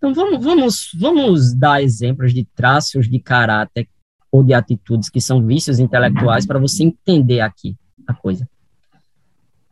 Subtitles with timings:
[0.00, 3.86] Então vamos, vamos, vamos dar exemplos de traços de caráter
[4.32, 7.76] ou de atitudes que são vícios intelectuais para você entender aqui
[8.06, 8.48] a coisa.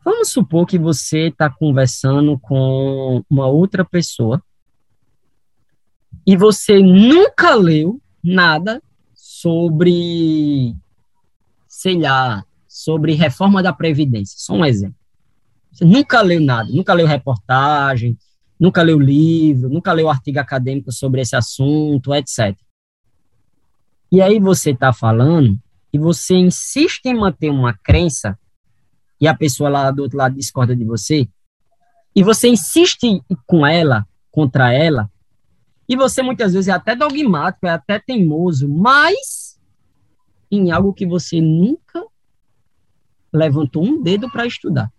[0.05, 4.39] Vamos supor que você está conversando com uma outra pessoa
[6.27, 8.83] e você nunca leu nada
[9.15, 10.75] sobre,
[11.67, 14.35] sei lá, sobre reforma da Previdência.
[14.37, 14.95] Só um exemplo.
[15.71, 18.15] Você nunca leu nada, nunca leu reportagem,
[18.59, 22.57] nunca leu livro, nunca leu artigo acadêmico sobre esse assunto, etc.
[24.11, 25.57] E aí você está falando
[25.93, 28.37] e você insiste em manter uma crença
[29.19, 31.27] e a pessoa lá do outro lado discorda de você,
[32.15, 35.11] e você insiste com ela, contra ela,
[35.87, 39.59] e você muitas vezes é até dogmático, é até teimoso, mas
[40.49, 42.05] em algo que você nunca
[43.33, 44.91] levantou um dedo para estudar.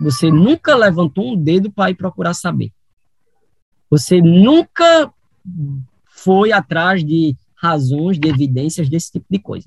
[0.00, 2.72] Você nunca levantou um dedo para ir procurar saber.
[3.90, 5.12] Você nunca
[6.04, 9.66] foi atrás de razões, de evidências desse tipo de coisa.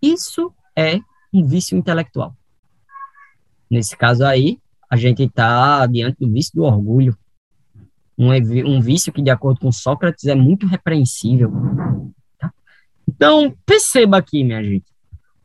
[0.00, 1.00] Isso é
[1.32, 2.34] um vício intelectual.
[3.70, 4.58] Nesse caso aí,
[4.88, 7.16] a gente está diante do vício do orgulho.
[8.18, 8.30] Um,
[8.66, 11.52] um vício que, de acordo com Sócrates, é muito repreensível.
[12.38, 12.52] Tá?
[13.06, 14.86] Então, perceba aqui, minha gente.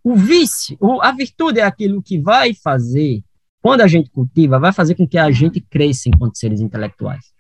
[0.06, 3.23] O vício, a virtude é aquilo que vai fazer,
[3.59, 7.34] quando a gente cultiva, vai fazer com que a gente cresça enquanto seres intelectuais.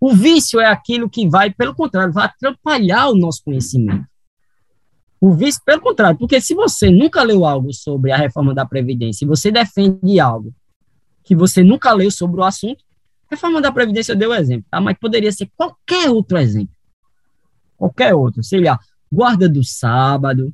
[0.00, 4.06] O vício é aquilo que vai, pelo contrário, vai atrapalhar o nosso conhecimento.
[5.20, 9.26] O vício, pelo contrário, porque se você nunca leu algo sobre a reforma da Previdência
[9.26, 10.54] e você defende algo
[11.22, 12.82] que você nunca leu sobre o assunto,
[13.30, 14.80] reforma da Previdência eu dei o um exemplo, tá?
[14.80, 16.74] mas poderia ser qualquer outro exemplo.
[17.76, 18.78] Qualquer outro, sei lá,
[19.12, 20.50] guarda do sábado,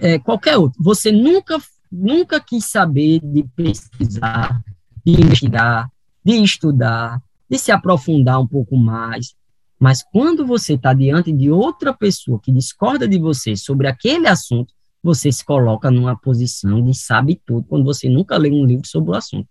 [0.00, 0.82] é, qualquer outro.
[0.82, 1.58] Você nunca,
[1.90, 4.62] nunca quis saber de pesquisar,
[5.04, 5.90] de investigar,
[6.24, 9.34] de estudar, de se aprofundar um pouco mais,
[9.78, 14.72] mas quando você está diante de outra pessoa que discorda de você sobre aquele assunto,
[15.02, 19.10] você se coloca numa posição de sabe tudo, quando você nunca leu um livro sobre
[19.10, 19.48] o assunto.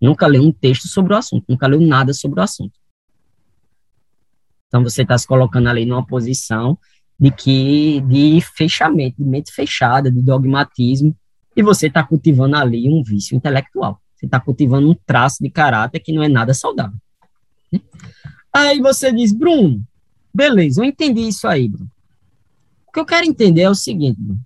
[0.00, 2.72] Nunca leu um texto sobre o assunto, nunca leu nada sobre o assunto.
[4.68, 6.78] Então você está se colocando ali numa posição
[7.20, 11.14] de que de fechamento, de mente fechada, de dogmatismo,
[11.54, 14.00] e você está cultivando ali um vício intelectual.
[14.16, 16.98] Você está cultivando um traço de caráter que não é nada saudável.
[18.52, 19.82] Aí você diz, Bruno,
[20.32, 21.90] beleza, eu entendi isso aí, Bruno.
[22.86, 24.40] O que eu quero entender é o seguinte, Bruno.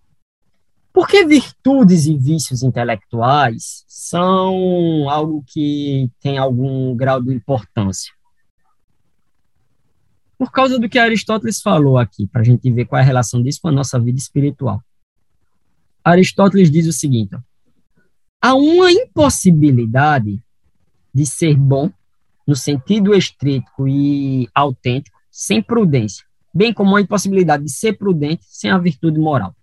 [0.93, 8.13] Por que virtudes e vícios intelectuais são algo que tem algum grau de importância?
[10.39, 13.43] Por causa do que Aristóteles falou aqui, para a gente ver qual é a relação
[13.43, 14.83] disso com a nossa vida espiritual.
[16.03, 17.41] Aristóteles diz o seguinte: ó,
[18.43, 20.43] há uma impossibilidade
[21.15, 21.91] de ser bom
[22.47, 28.71] no sentido estrito e autêntico, sem prudência, bem como a impossibilidade de ser prudente sem
[28.71, 29.55] a virtude moral.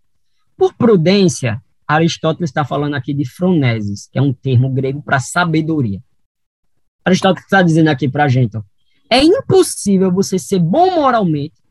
[0.57, 6.01] Por prudência, Aristóteles está falando aqui de phronesis, que é um termo grego para sabedoria.
[7.03, 8.63] Aristóteles está dizendo aqui para a gente, ó,
[9.11, 11.61] é impossível você ser bom moralmente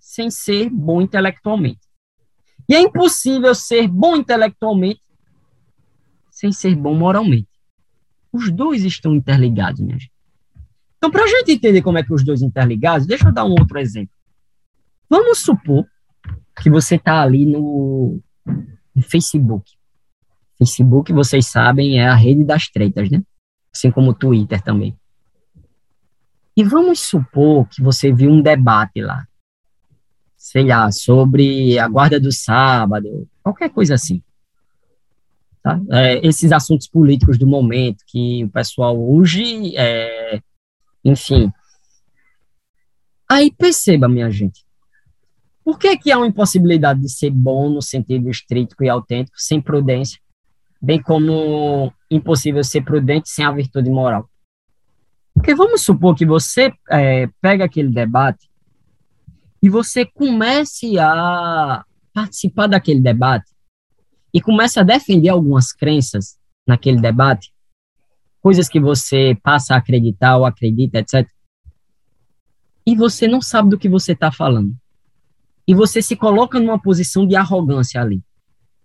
[0.00, 1.80] sem ser bom intelectualmente.
[2.66, 5.02] E é impossível ser bom intelectualmente
[6.30, 7.48] sem ser bom moralmente.
[8.32, 10.12] Os dois estão interligados, minha gente.
[10.96, 13.50] Então, para a gente entender como é que os dois interligados, deixa eu dar um
[13.50, 14.12] outro exemplo.
[15.08, 15.86] Vamos supor
[16.60, 18.20] que você está ali no,
[18.94, 19.70] no Facebook.
[20.56, 23.22] Facebook, vocês sabem, é a rede das tretas, né?
[23.72, 24.96] Assim como o Twitter também.
[26.58, 29.24] E vamos supor que você viu um debate lá,
[30.36, 34.20] sei lá, sobre a guarda do sábado, qualquer coisa assim.
[35.62, 35.80] Tá?
[35.92, 40.42] É, esses assuntos políticos do momento que o pessoal hoje, é,
[41.04, 41.48] enfim.
[43.30, 44.66] Aí perceba, minha gente,
[45.62, 49.60] por que, que há uma impossibilidade de ser bom no sentido estrito e autêntico sem
[49.60, 50.18] prudência,
[50.82, 54.28] bem como impossível ser prudente sem a virtude moral?
[55.48, 58.50] Porque vamos supor que você é, pega aquele debate
[59.62, 63.50] e você comece a participar daquele debate
[64.34, 66.36] e começa a defender algumas crenças
[66.66, 67.50] naquele debate,
[68.42, 71.26] coisas que você passa a acreditar ou acredita, etc.
[72.86, 74.76] E você não sabe do que você está falando.
[75.66, 78.22] E você se coloca numa posição de arrogância ali.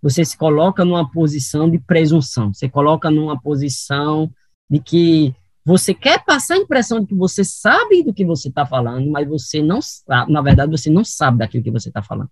[0.00, 2.54] Você se coloca numa posição de presunção.
[2.54, 4.32] Você coloca numa posição
[4.70, 8.66] de que você quer passar a impressão de que você sabe do que você está
[8.66, 12.30] falando, mas você não sabe, na verdade, você não sabe daquilo que você está falando.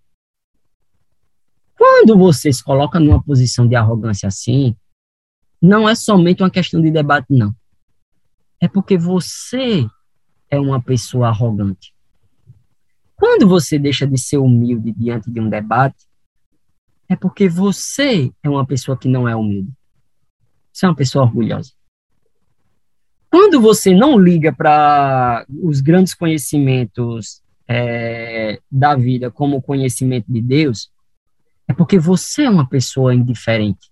[1.76, 4.76] Quando você se coloca numa posição de arrogância assim,
[5.61, 7.55] não é somente uma questão de debate, não.
[8.61, 9.87] é porque você
[10.50, 11.94] é uma pessoa arrogante.
[13.17, 16.06] Quando você deixa de ser humilde diante de um debate,
[17.08, 19.73] é porque você é uma pessoa que não é humilde.
[20.73, 21.73] Você é uma pessoa orgulhosa.
[23.32, 30.43] Quando você não liga para os grandes conhecimentos é, da vida como o conhecimento de
[30.43, 30.90] Deus,
[31.67, 33.90] é porque você é uma pessoa indiferente,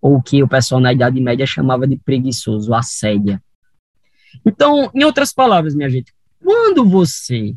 [0.00, 3.42] ou que o pessoal na Idade Média chamava de preguiçoso, assédia.
[4.46, 7.56] Então, em outras palavras, minha gente, quando você,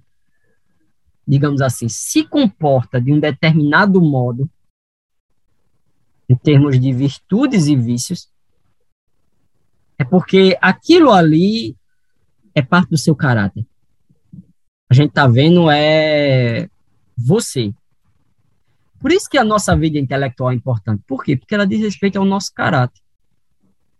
[1.27, 4.49] digamos assim, se comporta de um determinado modo,
[6.27, 8.27] em termos de virtudes e vícios,
[10.09, 11.75] porque aquilo ali
[12.55, 13.65] é parte do seu caráter.
[14.89, 16.67] A gente está vendo é
[17.17, 17.71] você.
[18.99, 21.03] Por isso que a nossa vida intelectual é importante.
[21.07, 21.37] Por quê?
[21.37, 23.01] Porque ela diz respeito ao nosso caráter.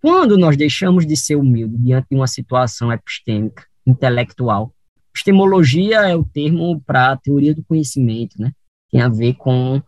[0.02, 4.74] Quando nós deixamos de ser humildes diante de uma situação epistêmica, intelectual,
[5.14, 8.52] epistemologia é o termo para a teoria do conhecimento, né?
[8.92, 9.82] Tem a ver com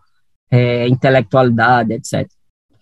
[0.49, 2.29] é, intelectualidade, etc.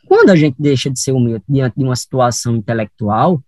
[0.10, 3.44] Quando a gente deixa de ser humilde diante de uma situação intelectual,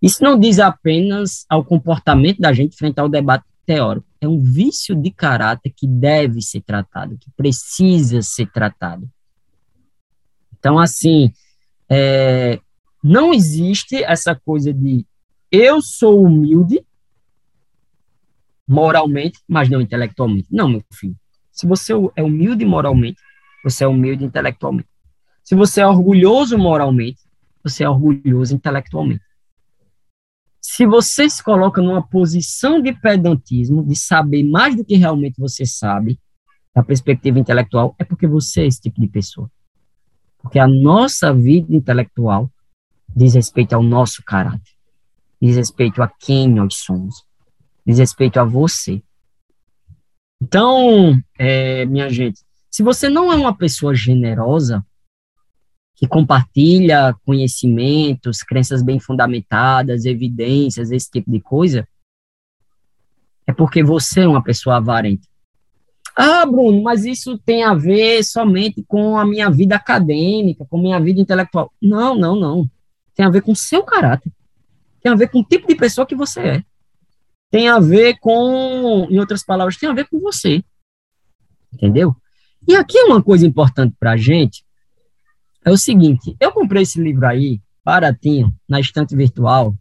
[0.00, 4.06] isso não diz apenas ao comportamento da gente frente ao debate teórico.
[4.18, 9.06] É um vício de caráter que deve ser tratado, que precisa ser tratado.
[10.58, 11.30] Então, assim,
[11.90, 12.58] é,
[13.04, 15.04] não existe essa coisa de
[15.52, 16.82] eu sou humilde
[18.66, 20.48] moralmente, mas não intelectualmente.
[20.50, 21.14] Não, meu filho.
[21.52, 23.20] Se você é humilde moralmente,
[23.62, 24.88] você é humilde intelectualmente.
[25.46, 27.20] Se você é orgulhoso moralmente,
[27.62, 29.22] você é orgulhoso intelectualmente.
[30.60, 35.64] Se você se coloca numa posição de pedantismo, de saber mais do que realmente você
[35.64, 36.18] sabe,
[36.74, 39.48] da perspectiva intelectual, é porque você é esse tipo de pessoa.
[40.38, 42.50] Porque a nossa vida intelectual
[43.14, 44.72] diz respeito ao nosso caráter,
[45.40, 47.24] diz respeito a quem nós somos,
[47.86, 49.00] diz respeito a você.
[50.42, 54.84] Então, é, minha gente, se você não é uma pessoa generosa,
[55.96, 61.88] que compartilha conhecimentos, crenças bem fundamentadas, evidências, esse tipo de coisa,
[63.46, 65.26] é porque você é uma pessoa avarenta.
[66.14, 70.82] Ah, Bruno, mas isso tem a ver somente com a minha vida acadêmica, com a
[70.82, 71.72] minha vida intelectual.
[71.80, 72.70] Não, não, não.
[73.14, 74.32] Tem a ver com o seu caráter.
[75.02, 76.64] Tem a ver com o tipo de pessoa que você é.
[77.50, 80.62] Tem a ver com, em outras palavras, tem a ver com você.
[81.72, 82.14] Entendeu?
[82.66, 84.64] E aqui é uma coisa importante para a gente,
[85.66, 89.74] é o seguinte, eu comprei esse livro aí, baratinho, na estante virtual,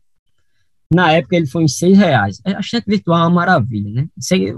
[0.92, 2.42] na época ele foi em seis reais.
[2.44, 4.08] A estante virtual é uma maravilha, né?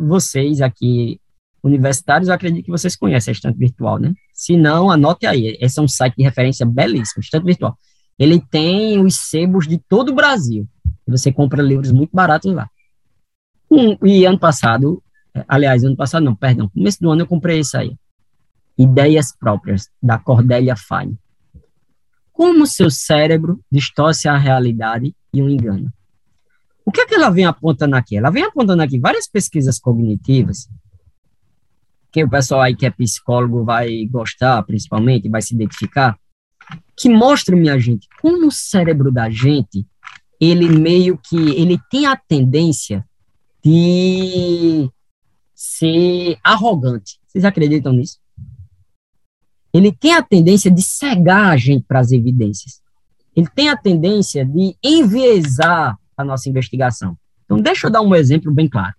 [0.08, 1.20] vocês aqui,
[1.62, 4.14] universitários, eu acredito que vocês conhecem a estante virtual, né?
[4.34, 7.78] Se não, anote aí, esse é um site de referência belíssimo, estante virtual.
[8.18, 10.66] Ele tem os sebos de todo o Brasil.
[11.06, 12.70] Você compra livros muito baratos lá.
[13.70, 15.04] Um, e ano passado,
[15.46, 17.98] aliás, ano passado não, perdão, começo do ano eu comprei esse aí.
[18.78, 21.18] Ideias próprias, da Cordélia Fine.
[22.32, 25.92] Como seu cérebro distorce a realidade e o engana.
[26.86, 28.16] O que é que ela vem apontando aqui?
[28.16, 30.70] Ela vem apontando aqui várias pesquisas cognitivas,
[32.12, 36.18] que o pessoal aí que é psicólogo vai gostar, principalmente, vai se identificar,
[36.96, 39.86] que mostra, minha gente, como o cérebro da gente,
[40.40, 43.06] ele meio que, ele tem a tendência
[43.64, 44.90] de
[45.54, 47.20] ser arrogante.
[47.28, 48.18] Vocês acreditam nisso?
[49.78, 52.82] Ele tem a tendência de cegar a gente para as evidências.
[53.36, 57.18] Ele tem a tendência de enviesar a nossa investigação.
[57.46, 58.96] Então, deixa eu dar um exemplo bem claro.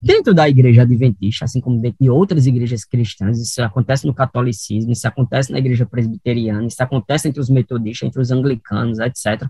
[0.00, 4.92] Dentro da igreja adventista, assim como dentro de outras igrejas cristãs, isso acontece no catolicismo,
[4.92, 9.48] isso acontece na igreja presbiteriana, isso acontece entre os metodistas, entre os anglicanos, etc.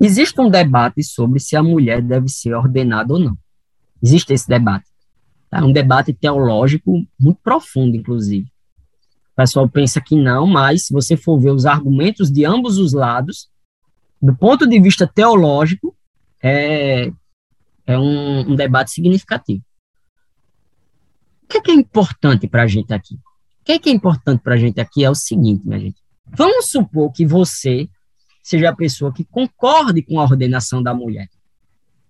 [0.00, 3.38] Existe um debate sobre se a mulher deve ser ordenada ou não.
[4.02, 4.86] Existe esse debate.
[5.50, 8.46] É um debate teológico muito profundo, inclusive.
[9.32, 12.92] O pessoal pensa que não, mas se você for ver os argumentos de ambos os
[12.92, 13.48] lados,
[14.20, 15.96] do ponto de vista teológico,
[16.42, 17.10] é,
[17.86, 19.62] é um, um debate significativo.
[21.44, 23.14] O que é, que é importante para a gente aqui?
[23.14, 26.02] O que é, que é importante para a gente aqui é o seguinte, minha gente.
[26.26, 27.88] Vamos supor que você
[28.42, 31.28] seja a pessoa que concorde com a ordenação da mulher.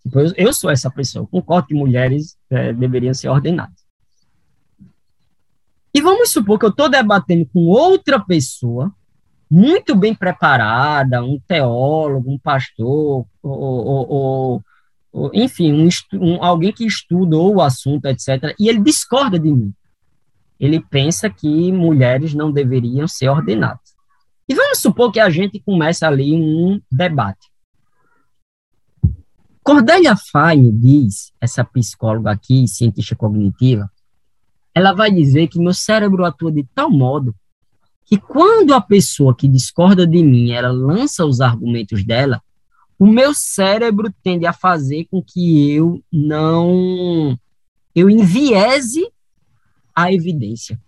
[0.09, 3.87] Tipo, eu, eu sou essa pessoa, concordo que mulheres é, deveriam ser ordenadas.
[5.95, 8.93] E vamos supor que eu estou debatendo com outra pessoa,
[9.51, 14.65] muito bem preparada, um teólogo, um pastor, ou, ou,
[15.13, 19.75] ou enfim, um, um, alguém que estudou o assunto, etc., e ele discorda de mim.
[20.59, 23.97] Ele pensa que mulheres não deveriam ser ordenadas.
[24.49, 27.48] E vamos supor que a gente comece ali um debate.
[29.69, 33.87] Cordelia Fine diz, essa psicóloga aqui, cientista cognitiva,
[34.75, 37.35] ela vai dizer que meu cérebro atua de tal modo
[38.07, 42.43] que quando a pessoa que discorda de mim, ela lança os argumentos dela,
[42.99, 47.39] o meu cérebro tende a fazer com que eu não
[47.95, 49.07] eu enviese
[49.95, 50.81] a evidência.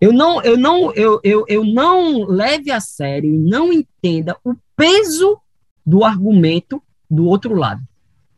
[0.00, 4.54] Eu não eu não eu, eu, eu não leve a sério e não entenda o
[4.74, 5.38] peso
[5.84, 7.86] do argumento do outro lado.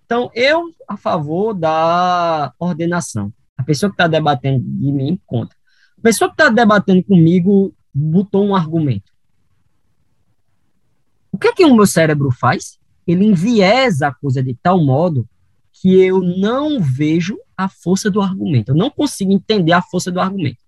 [0.08, 3.30] Então, eu a favor da ordenação.
[3.58, 5.54] A pessoa que está debatendo de mim conta.
[5.98, 9.12] A pessoa que está debatendo comigo botou um argumento.
[11.30, 12.78] O que é que o meu cérebro faz?
[13.06, 15.28] Ele enviesa a coisa de tal modo
[15.74, 18.70] que eu não vejo a força do argumento.
[18.70, 20.64] Eu não consigo entender a força do argumento.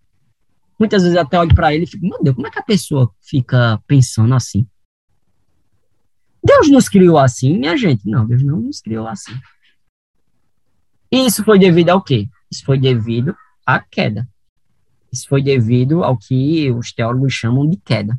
[0.78, 3.10] Muitas vezes até olho para ele e fico, meu Deus, como é que a pessoa
[3.22, 4.66] fica pensando assim?
[6.42, 8.08] Deus nos criou assim, minha gente.
[8.08, 9.32] Não, Deus não nos criou assim.
[11.12, 12.28] E isso foi devido ao quê?
[12.50, 13.34] Isso foi devido
[13.66, 14.28] à queda.
[15.12, 18.18] Isso foi devido ao que os teólogos chamam de queda.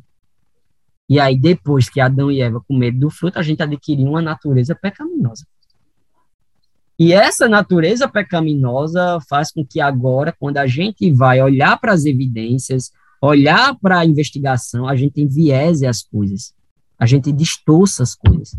[1.08, 4.74] E aí, depois que Adão e Eva comeram do fruto, a gente adquiriu uma natureza
[4.74, 5.46] pecaminosa.
[6.98, 12.04] E essa natureza pecaminosa faz com que agora, quando a gente vai olhar para as
[12.04, 16.54] evidências, olhar para a investigação, a gente enviese as coisas.
[17.02, 18.56] A gente distorça as coisas.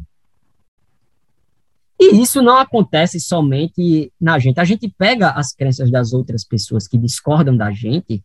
[1.98, 4.60] E isso não acontece somente na gente.
[4.60, 8.22] A gente pega as crenças das outras pessoas que discordam da gente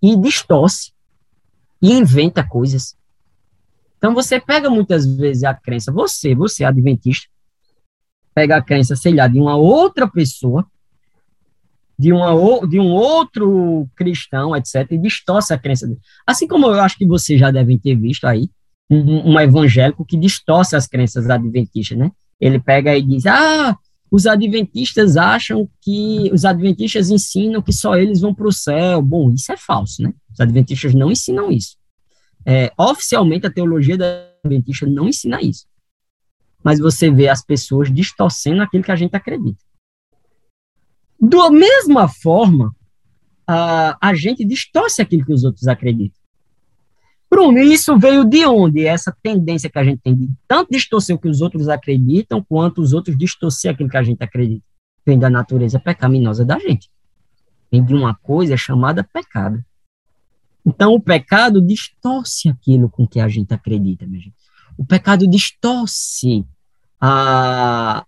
[0.00, 0.92] e distorce
[1.82, 2.96] e inventa coisas.
[3.98, 7.28] Então você pega muitas vezes a crença, você, você adventista,
[8.34, 10.66] pega a crença, sei lá, de uma outra pessoa,
[11.98, 12.30] de, uma,
[12.66, 16.00] de um outro cristão, etc., e distorce a crença dele.
[16.26, 18.48] Assim como eu acho que vocês já devem ter visto aí,
[18.94, 22.10] um, um evangélico que distorce as crenças adventistas, né?
[22.40, 23.76] Ele pega e diz, ah,
[24.10, 29.00] os adventistas acham que, os adventistas ensinam que só eles vão para o céu.
[29.00, 30.12] Bom, isso é falso, né?
[30.32, 31.76] Os adventistas não ensinam isso.
[32.44, 35.66] É, oficialmente, a teologia da adventista não ensina isso
[36.62, 39.62] mas você vê as pessoas distorcendo aquilo que a gente acredita.
[41.20, 42.74] Da mesma forma,
[43.46, 46.20] a, a gente distorce aquilo que os outros acreditam.
[47.32, 48.84] Bruno, isso veio de onde?
[48.84, 52.82] Essa tendência que a gente tem de tanto distorcer o que os outros acreditam, quanto
[52.82, 54.62] os outros distorcer aquilo que a gente acredita.
[55.06, 56.90] Vem da natureza pecaminosa da gente.
[57.70, 59.64] Vem de uma coisa chamada pecado.
[60.62, 64.36] Então, o pecado distorce aquilo com que a gente acredita, minha gente.
[64.76, 66.44] O pecado distorce
[67.00, 68.04] a,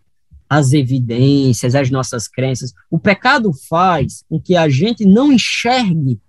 [0.50, 2.74] as evidências, as nossas crenças.
[2.90, 6.20] O pecado faz com que a gente não enxergue,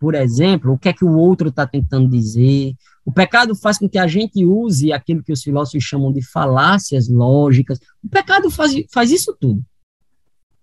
[0.00, 2.74] por exemplo, o que é que o outro está tentando dizer.
[3.04, 7.06] O pecado faz com que a gente use aquilo que os filósofos chamam de falácias
[7.06, 7.78] lógicas.
[8.02, 9.62] O pecado faz, faz isso tudo.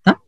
[0.02, 0.20] Tá?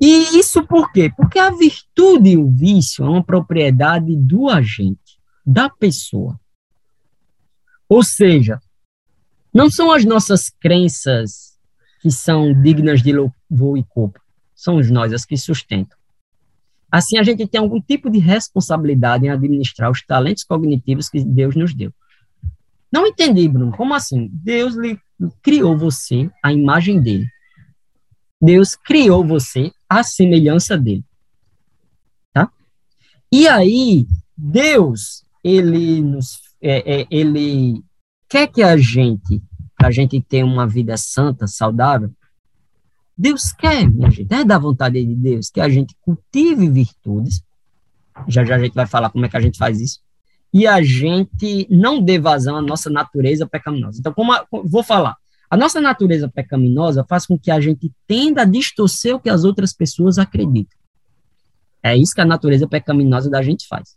[0.00, 1.12] E isso por quê?
[1.16, 6.40] Porque a virtude e o vício é uma propriedade do agente, da pessoa.
[7.88, 8.58] Ou seja,
[9.54, 11.56] não são as nossas crenças
[12.00, 14.20] que são dignas de louvor e culpa,
[14.56, 16.01] são nós as que sustentam.
[16.92, 21.56] Assim, a gente tem algum tipo de responsabilidade em administrar os talentos cognitivos que Deus
[21.56, 21.90] nos deu.
[22.92, 23.74] Não entendi, Bruno.
[23.74, 24.28] Como assim?
[24.30, 25.00] Deus lhe
[25.40, 27.26] criou você à imagem dele.
[28.38, 31.02] Deus criou você à semelhança dele.
[32.30, 32.50] Tá?
[33.32, 34.06] E aí,
[34.36, 37.82] Deus, ele nos, é, é, ele
[38.28, 39.42] quer que a gente,
[39.82, 42.12] a gente tenha uma vida santa, saudável,
[43.16, 47.42] Deus quer, minha gente, é da vontade de Deus que a gente cultive virtudes.
[48.28, 50.00] Já já a gente vai falar como é que a gente faz isso.
[50.52, 53.98] E a gente não dê vazão à nossa natureza pecaminosa.
[53.98, 55.16] Então, como a, vou falar,
[55.48, 59.44] a nossa natureza pecaminosa faz com que a gente tenda a distorcer o que as
[59.44, 60.78] outras pessoas acreditam.
[61.82, 63.96] É isso que a natureza pecaminosa da gente faz.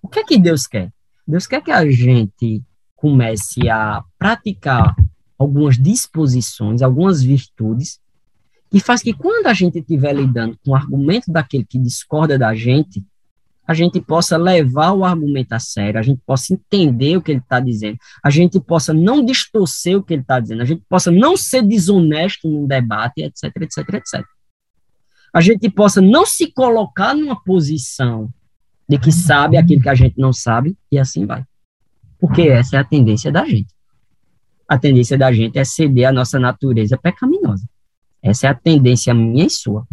[0.00, 0.92] O que é que Deus quer?
[1.26, 2.62] Deus quer que a gente
[2.96, 4.94] comece a praticar
[5.38, 8.00] algumas disposições, algumas virtudes,
[8.70, 12.54] que faz que quando a gente estiver lidando com o argumento daquele que discorda da
[12.54, 13.02] gente,
[13.66, 17.40] a gente possa levar o argumento a sério, a gente possa entender o que ele
[17.40, 21.10] está dizendo, a gente possa não distorcer o que ele está dizendo, a gente possa
[21.10, 24.24] não ser desonesto num debate, etc, etc, etc.
[25.34, 28.32] A gente possa não se colocar numa posição
[28.88, 31.44] de que sabe aquilo que a gente não sabe, e assim vai.
[32.18, 33.68] Porque essa é a tendência da gente.
[34.68, 37.66] A tendência da gente é ceder à nossa natureza pecaminosa.
[38.22, 39.86] Essa é a tendência minha e sua.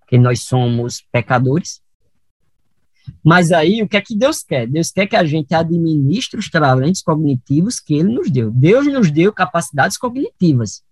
[0.00, 1.80] Porque nós somos pecadores.
[3.24, 4.66] Mas aí, o que é que Deus quer?
[4.66, 8.50] Deus quer que a gente administre os talentos cognitivos que Ele nos deu.
[8.50, 10.82] Deus nos deu capacidades cognitivas.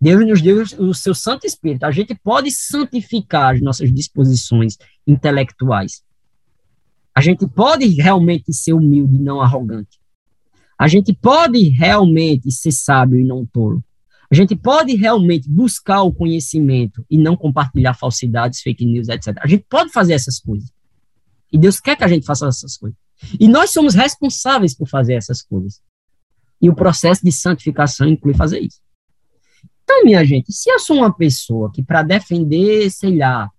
[0.00, 1.84] Deus nos deu o seu Santo Espírito.
[1.84, 6.02] A gente pode santificar as nossas disposições intelectuais.
[7.14, 9.99] A gente pode realmente ser humilde e não arrogante.
[10.80, 13.84] A gente pode realmente ser sábio e não tolo.
[14.30, 19.36] A gente pode realmente buscar o conhecimento e não compartilhar falsidades, fake news, etc.
[19.42, 20.72] A gente pode fazer essas coisas.
[21.52, 22.98] E Deus quer que a gente faça essas coisas.
[23.38, 25.82] E nós somos responsáveis por fazer essas coisas.
[26.62, 28.80] E o processo de santificação inclui fazer isso.
[29.84, 33.50] Então, minha gente, se eu sou uma pessoa que, para defender, sei lá,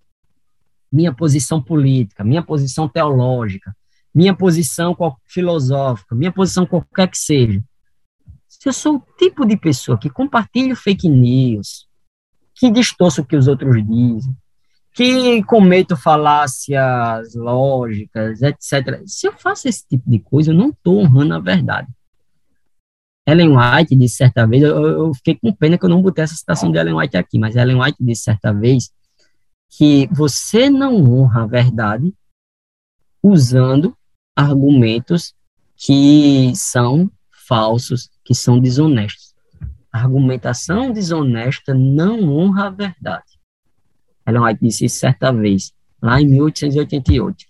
[0.92, 3.76] minha posição política, minha posição teológica,
[4.14, 7.64] minha posição filosófica, minha posição qualquer que seja,
[8.48, 11.88] se eu sou o tipo de pessoa que compartilha fake news,
[12.54, 14.36] que distorce o que os outros dizem,
[14.94, 19.02] que cometo falácias lógicas, etc.
[19.06, 21.88] Se eu faço esse tipo de coisa, eu não estou honrando a verdade.
[23.28, 26.36] Ellen White disse certa vez, eu, eu, fiquei com pena que eu não botei essa
[26.36, 28.92] citação de Ellen White aqui, mas Ellen White disse certa vez
[29.70, 32.14] que você não honra a verdade
[33.24, 33.96] usando
[34.36, 35.34] argumentos
[35.76, 37.12] que são
[37.48, 39.34] falsos, que são desonestos.
[39.92, 43.40] A argumentação desonesta não honra a verdade.
[44.26, 47.46] Ellen White disse isso certa vez, lá em 1888.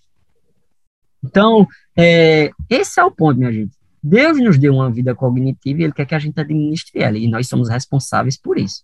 [1.24, 3.76] Então, é, esse é o ponto, minha gente.
[4.02, 7.28] Deus nos deu uma vida cognitiva e Ele quer que a gente administre ela, e
[7.28, 8.82] nós somos responsáveis por isso.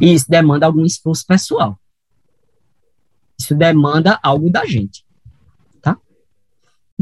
[0.00, 1.78] E isso demanda algum esforço pessoal.
[3.38, 5.03] Isso demanda algo da gente.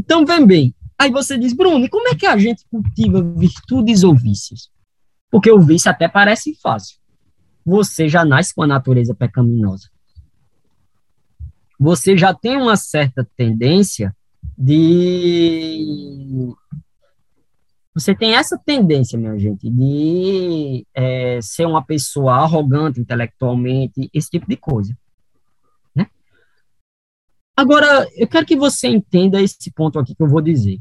[0.03, 0.75] Então, vem bem.
[0.99, 4.69] Aí você diz, Bruno, como é que a gente cultiva virtudes ou vícios?
[5.31, 6.97] Porque o vício até parece fácil.
[7.65, 9.89] Você já nasce com a natureza pecaminosa.
[11.79, 14.15] Você já tem uma certa tendência
[14.57, 16.53] de
[17.95, 24.47] você tem essa tendência, minha gente, de é, ser uma pessoa arrogante intelectualmente, esse tipo
[24.49, 24.97] de coisa.
[27.55, 30.79] Agora, eu quero que você entenda esse ponto aqui que eu vou dizer.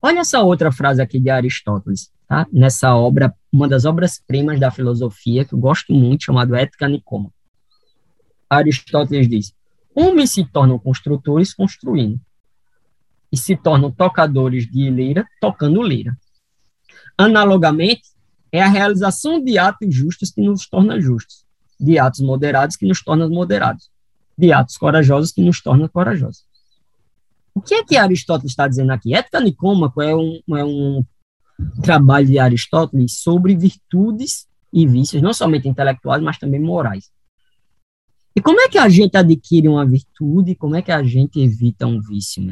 [0.00, 2.46] Olha essa outra frase aqui de Aristóteles, tá?
[2.52, 7.30] nessa obra, uma das obras-primas da filosofia, que eu gosto muito, chamado Ética Nicoma.
[8.48, 9.54] Aristóteles diz:
[9.94, 12.20] Homens se tornam construtores construindo,
[13.30, 16.16] e se tornam tocadores de lira tocando lira.
[17.18, 18.02] Analogamente,
[18.50, 21.44] é a realização de atos justos que nos torna justos,
[21.78, 23.90] de atos moderados que nos torna moderados,
[24.36, 26.44] de atos corajosos que nos torna corajosos.
[27.54, 29.14] O que é que Aristóteles está dizendo aqui?
[29.14, 31.04] Ética Nicômaco é um, é um
[31.82, 37.10] trabalho de Aristóteles sobre virtudes e vícios, não somente intelectuais, mas também morais.
[38.34, 40.54] E como é que a gente adquire uma virtude?
[40.54, 42.42] Como é que a gente evita um vício?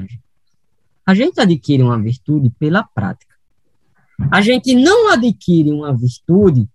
[1.04, 3.34] A gente adquire uma virtude pela prática.
[4.30, 6.66] A gente não adquire uma virtude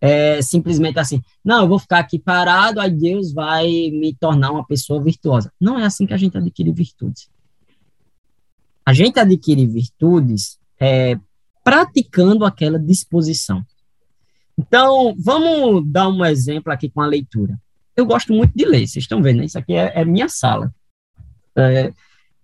[0.00, 4.66] é, simplesmente assim, não, eu vou ficar aqui parado, aí Deus vai me tornar uma
[4.66, 5.52] pessoa virtuosa.
[5.60, 7.28] Não é assim que a gente adquire virtudes.
[8.84, 11.18] A gente adquire virtudes é,
[11.62, 13.64] praticando aquela disposição.
[14.58, 17.58] Então, vamos dar um exemplo aqui com a leitura.
[17.96, 19.44] Eu gosto muito de ler, vocês estão vendo, né?
[19.44, 20.74] isso aqui é, é minha sala.
[21.56, 21.92] É,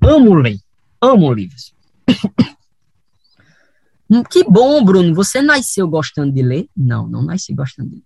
[0.03, 0.59] amo ler,
[1.01, 1.75] amo livros.
[4.09, 5.15] Hum, que bom, Bruno.
[5.15, 6.69] Você nasceu gostando de ler?
[6.77, 8.03] Não, não nasci gostando de ler.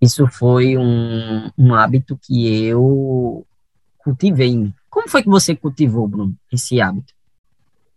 [0.00, 3.46] Isso foi um, um hábito que eu
[3.98, 4.72] cultivei.
[4.90, 7.14] Como foi que você cultivou, Bruno, esse hábito?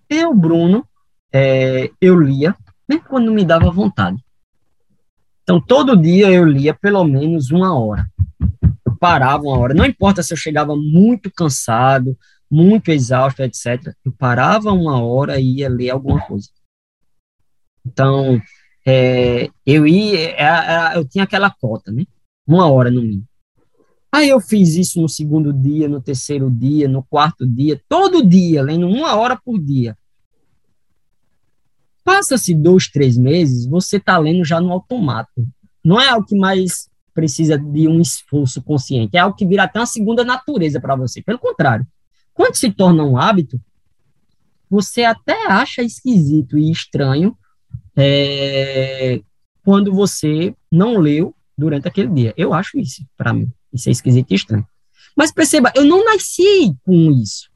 [0.07, 0.87] Eu, Bruno,
[1.33, 2.55] é, eu lia,
[2.87, 4.23] mesmo quando me dava vontade.
[5.41, 8.07] Então, todo dia eu lia pelo menos uma hora.
[8.85, 12.17] Eu parava uma hora, não importa se eu chegava muito cansado,
[12.49, 13.93] muito exausto, etc.
[14.03, 16.49] Eu parava uma hora e ia ler alguma coisa.
[17.85, 18.41] Então,
[18.85, 22.05] é, eu ia, é, é, eu tinha aquela cota, né?
[22.47, 23.27] Uma hora no mínimo.
[24.11, 28.61] Aí eu fiz isso no segundo dia, no terceiro dia, no quarto dia, todo dia,
[28.61, 29.97] lendo uma hora por dia.
[32.03, 35.45] Passa-se dois, três meses, você está lendo já no automático.
[35.83, 39.79] Não é algo que mais precisa de um esforço consciente, é algo que vira até
[39.79, 41.21] uma segunda natureza para você.
[41.21, 41.85] Pelo contrário,
[42.33, 43.59] quando se torna um hábito,
[44.69, 47.35] você até acha esquisito e estranho
[47.95, 49.21] é,
[49.63, 52.33] quando você não leu durante aquele dia.
[52.37, 53.49] Eu acho isso, para mim.
[53.73, 54.67] Isso é esquisito e estranho.
[55.15, 57.49] Mas perceba, eu não nasci com isso.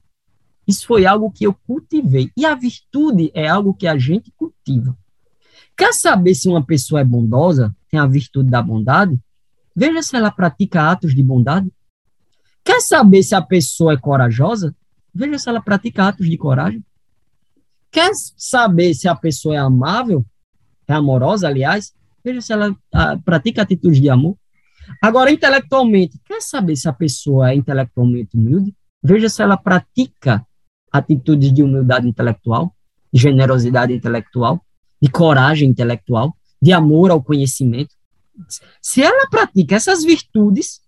[0.68, 2.32] Isso foi algo que eu cultivei.
[2.38, 4.98] E a virtude é algo que a gente cultiva.
[5.76, 9.20] Quer saber se uma pessoa é bondosa, tem a virtude da bondade?
[9.76, 11.72] Veja se ela pratica atos de bondade.
[12.64, 14.76] Quer saber se a pessoa é corajosa?
[15.14, 16.84] Veja se ela pratica atos de coragem.
[17.92, 20.26] Quer saber se a pessoa é amável?
[20.88, 21.94] É amorosa, aliás?
[22.24, 24.38] Veja se ela a, pratica atitudes de amor.
[25.02, 28.76] Agora, intelectualmente, quer saber se a pessoa é intelectualmente humilde?
[29.04, 30.46] Veja se ela pratica
[30.92, 32.76] atitudes de humildade intelectual,
[33.14, 34.64] de generosidade intelectual,
[35.02, 37.96] de coragem intelectual, de amor ao conhecimento.
[38.82, 40.82] Se ela pratica essas virtudes,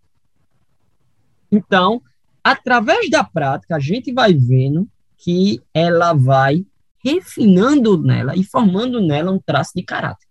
[1.52, 2.02] então,
[2.44, 4.88] através da prática, a gente vai vendo
[5.18, 6.66] que ela vai
[7.04, 10.28] refinando nela e formando nela um traço de caráter.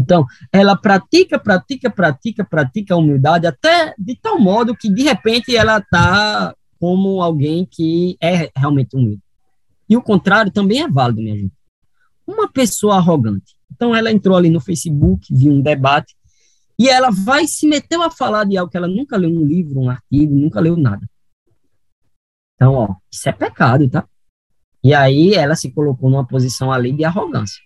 [0.00, 5.54] Então, ela pratica, pratica, pratica, pratica a humildade até de tal modo que, de repente,
[5.54, 9.22] ela está como alguém que é realmente humilde.
[9.88, 11.52] E o contrário também é válido, minha gente.
[12.26, 13.54] Uma pessoa arrogante.
[13.70, 16.14] Então, ela entrou ali no Facebook, viu um debate,
[16.78, 19.80] e ela vai se meteu a falar de algo que ela nunca leu um livro,
[19.80, 21.06] um artigo, nunca leu nada.
[22.54, 24.08] Então, ó, isso é pecado, tá?
[24.82, 27.60] E aí ela se colocou numa posição ali de arrogância.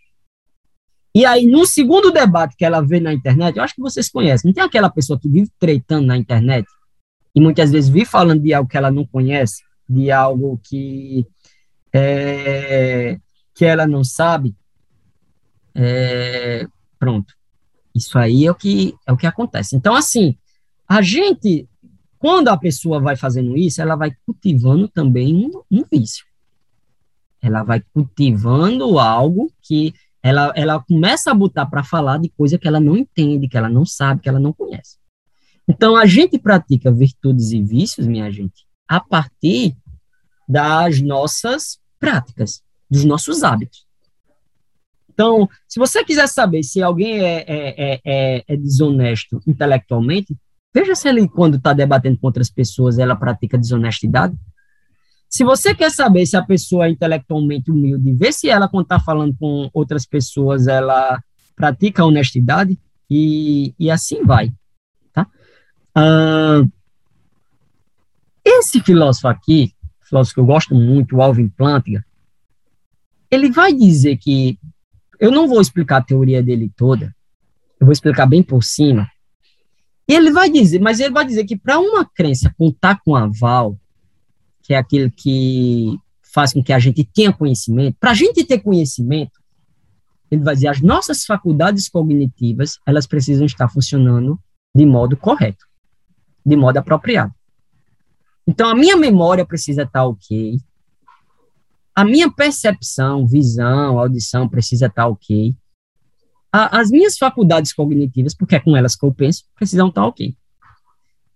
[1.15, 4.49] E aí, no segundo debate que ela vê na internet, eu acho que vocês conhecem,
[4.49, 6.67] não tem aquela pessoa que vive tretando na internet
[7.33, 11.25] e muitas vezes vive falando de algo que ela não conhece, de algo que,
[11.93, 13.19] é,
[13.55, 14.57] que ela não sabe.
[15.73, 16.67] É,
[16.99, 17.33] pronto.
[17.95, 19.77] Isso aí é o que é o que acontece.
[19.77, 20.37] Então, assim,
[20.89, 21.69] a gente,
[22.19, 26.25] quando a pessoa vai fazendo isso, ela vai cultivando também um, um vício.
[27.45, 32.67] Ela vai cultivando algo que ela, ela começa a botar para falar de coisa que
[32.67, 34.97] ela não entende, que ela não sabe, que ela não conhece.
[35.69, 39.77] Então, a gente pratica virtudes e vícios, minha gente, a partir
[40.49, 43.87] das nossas práticas, dos nossos hábitos.
[45.15, 50.37] Então, se você quiser saber se alguém é, é, é, é desonesto intelectualmente,
[50.75, 54.35] veja se ele, quando está debatendo com outras pessoas, ela pratica desonestidade.
[55.35, 59.01] Se você quer saber se a pessoa é intelectualmente humilde, vê se ela, quando está
[59.01, 61.21] falando com outras pessoas, ela
[61.57, 62.79] pratica a honestidade
[63.11, 64.53] e, e assim vai.
[65.13, 65.27] Tá?
[65.93, 66.63] Ah,
[68.45, 72.07] esse filósofo aqui, filósofo que eu gosto muito, o Alvin Plantinga,
[73.29, 74.57] ele vai dizer que,
[75.19, 77.13] eu não vou explicar a teoria dele toda,
[77.81, 79.11] eu vou explicar bem por cima,
[80.09, 83.77] e ele vai dizer, mas ele vai dizer que para uma crença contar com aval,
[84.65, 85.97] que é aquele que
[86.33, 87.97] faz com que a gente tenha conhecimento.
[88.01, 89.39] Para a gente ter conhecimento,
[90.31, 94.41] ele vai dizer, as nossas faculdades cognitivas, elas precisam estar funcionando
[94.75, 95.65] de modo correto,
[96.45, 97.33] de modo apropriado.
[98.47, 100.59] Então, a minha memória precisa estar ok,
[101.95, 105.55] a minha percepção, visão, audição precisa estar ok,
[106.53, 110.35] a, as minhas faculdades cognitivas, porque é com elas que eu penso, precisam estar ok.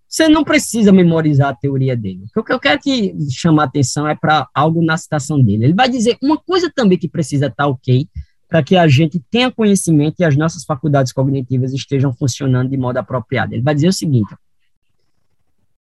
[0.09, 2.25] Você não precisa memorizar a teoria dele.
[2.35, 5.65] O que eu quero te chamar atenção é para algo na citação dele.
[5.65, 8.09] Ele vai dizer uma coisa também que precisa estar tá ok
[8.49, 12.97] para que a gente tenha conhecimento e as nossas faculdades cognitivas estejam funcionando de modo
[12.97, 13.53] apropriado.
[13.53, 14.35] Ele vai dizer o seguinte: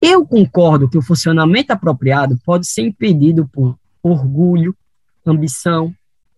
[0.02, 4.76] eu concordo que o funcionamento apropriado pode ser impedido por orgulho,
[5.24, 5.94] ambição,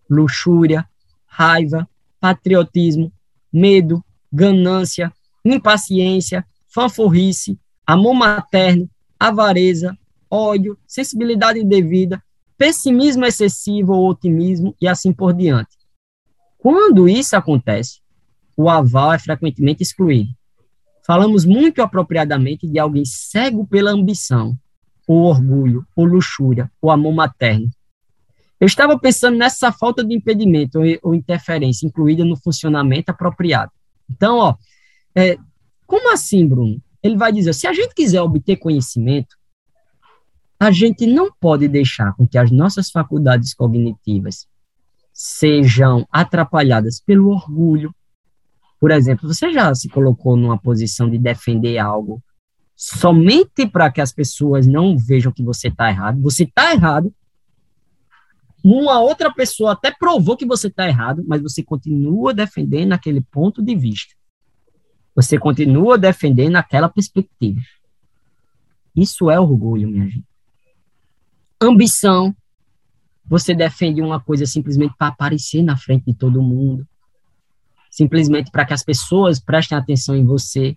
[0.08, 0.86] luxúria,
[1.26, 1.88] raiva,
[2.20, 3.10] patriotismo,
[3.50, 5.10] medo, ganância,
[5.44, 8.86] impaciência, fanforrice, amor materno,
[9.18, 9.96] avareza,
[10.30, 12.22] ódio, sensibilidade indevida,
[12.58, 15.74] pessimismo excessivo ou otimismo e assim por diante.
[16.58, 18.02] Quando isso acontece,
[18.54, 20.28] o aval é frequentemente excluído.
[21.06, 24.54] Falamos muito apropriadamente de alguém cego pela ambição,
[25.06, 27.70] ou orgulho, ou luxúria, ou amor materno.
[28.60, 33.72] Eu estava pensando nessa falta de impedimento ou interferência incluída no funcionamento apropriado.
[34.10, 34.56] Então, ó,
[35.14, 35.38] é,
[35.86, 36.82] como assim, Bruno?
[37.02, 39.36] Ele vai dizer: se a gente quiser obter conhecimento,
[40.58, 44.46] a gente não pode deixar com que as nossas faculdades cognitivas
[45.12, 47.94] sejam atrapalhadas pelo orgulho.
[48.80, 52.22] Por exemplo, você já se colocou numa posição de defender algo
[52.76, 56.22] somente para que as pessoas não vejam que você está errado.
[56.22, 57.12] Você está errado.
[58.64, 63.62] Uma outra pessoa até provou que você está errado, mas você continua defendendo aquele ponto
[63.62, 64.14] de vista.
[65.18, 67.60] Você continua defendendo aquela perspectiva.
[68.94, 70.24] Isso é orgulho, minha gente.
[71.60, 72.32] Ambição.
[73.26, 76.86] Você defende uma coisa simplesmente para aparecer na frente de todo mundo.
[77.90, 80.76] Simplesmente para que as pessoas prestem atenção em você.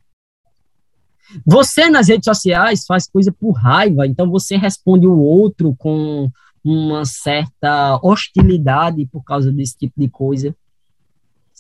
[1.45, 6.32] Você nas redes sociais faz coisa por raiva, então você responde o outro com
[6.63, 10.56] uma certa hostilidade por causa desse tipo de coisa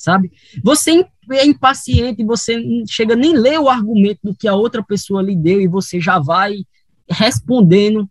[0.01, 0.31] sabe?
[0.63, 5.35] Você é impaciente, você chega nem ler o argumento do que a outra pessoa lhe
[5.35, 6.65] deu e você já vai
[7.07, 8.09] respondendo,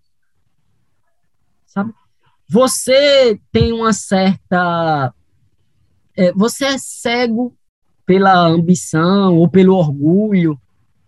[1.66, 1.92] sabe?
[2.48, 5.12] Você tem uma certa.
[6.16, 7.56] É, você é cego
[8.06, 10.60] pela ambição ou pelo orgulho.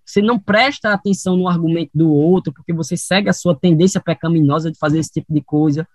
[0.04, 4.70] Você não presta atenção no argumento do outro porque você segue a sua tendência pecaminosa
[4.70, 5.86] de fazer esse tipo de coisa.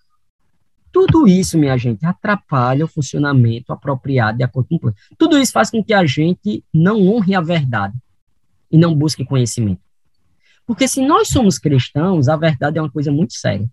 [0.98, 4.96] Tudo isso, minha gente, atrapalha o funcionamento apropriado de acordo com o plano.
[5.16, 7.96] Tudo isso faz com que a gente não honre a verdade
[8.72, 9.80] e não busque conhecimento.
[10.66, 13.70] Porque se nós somos cristãos, a verdade é uma coisa muito séria.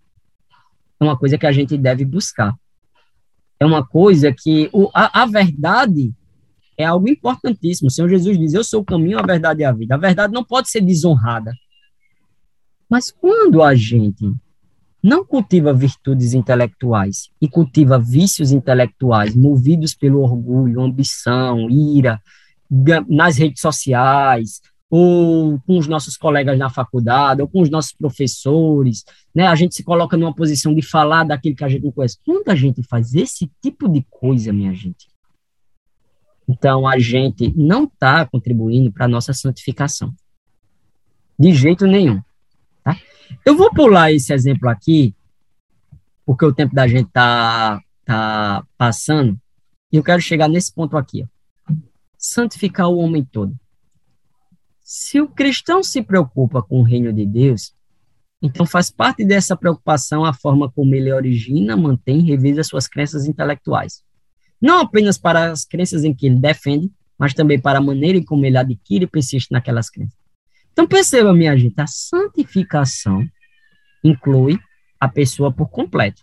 [0.99, 2.53] É uma coisa que a gente deve buscar.
[3.59, 6.13] É uma coisa que o, a, a verdade
[6.77, 7.87] é algo importantíssimo.
[7.87, 9.95] O Senhor Jesus diz: Eu sou o caminho, a verdade e a vida.
[9.95, 11.51] A verdade não pode ser desonrada.
[12.87, 14.31] Mas quando a gente
[15.05, 22.19] não cultiva virtudes intelectuais e cultiva vícios intelectuais movidos pelo orgulho, ambição, ira,
[23.07, 29.03] nas redes sociais, ou com os nossos colegas na faculdade, ou com os nossos professores,
[29.33, 29.45] né?
[29.45, 32.17] A gente se coloca numa posição de falar daquilo que a gente não conhece.
[32.25, 35.07] Quando a gente faz esse tipo de coisa, minha gente,
[36.47, 40.11] então a gente não está contribuindo para a nossa santificação.
[41.37, 42.19] De jeito nenhum.
[43.45, 45.15] Eu vou pular esse exemplo aqui,
[46.25, 49.39] porque o tempo da gente tá, tá passando,
[49.91, 51.23] e eu quero chegar nesse ponto aqui.
[51.23, 51.73] Ó.
[52.17, 53.55] Santificar o homem todo.
[54.83, 57.73] Se o cristão se preocupa com o reino de Deus,
[58.41, 63.25] então faz parte dessa preocupação a forma como ele origina, mantém e revisa suas crenças
[63.25, 64.03] intelectuais.
[64.61, 68.45] Não apenas para as crenças em que ele defende, mas também para a maneira como
[68.45, 70.24] ele adquire e persiste naquelas crenças.
[70.75, 73.25] Então perceba, minha gente, a santificação
[74.03, 74.59] inclui
[74.99, 76.21] a pessoa por completo.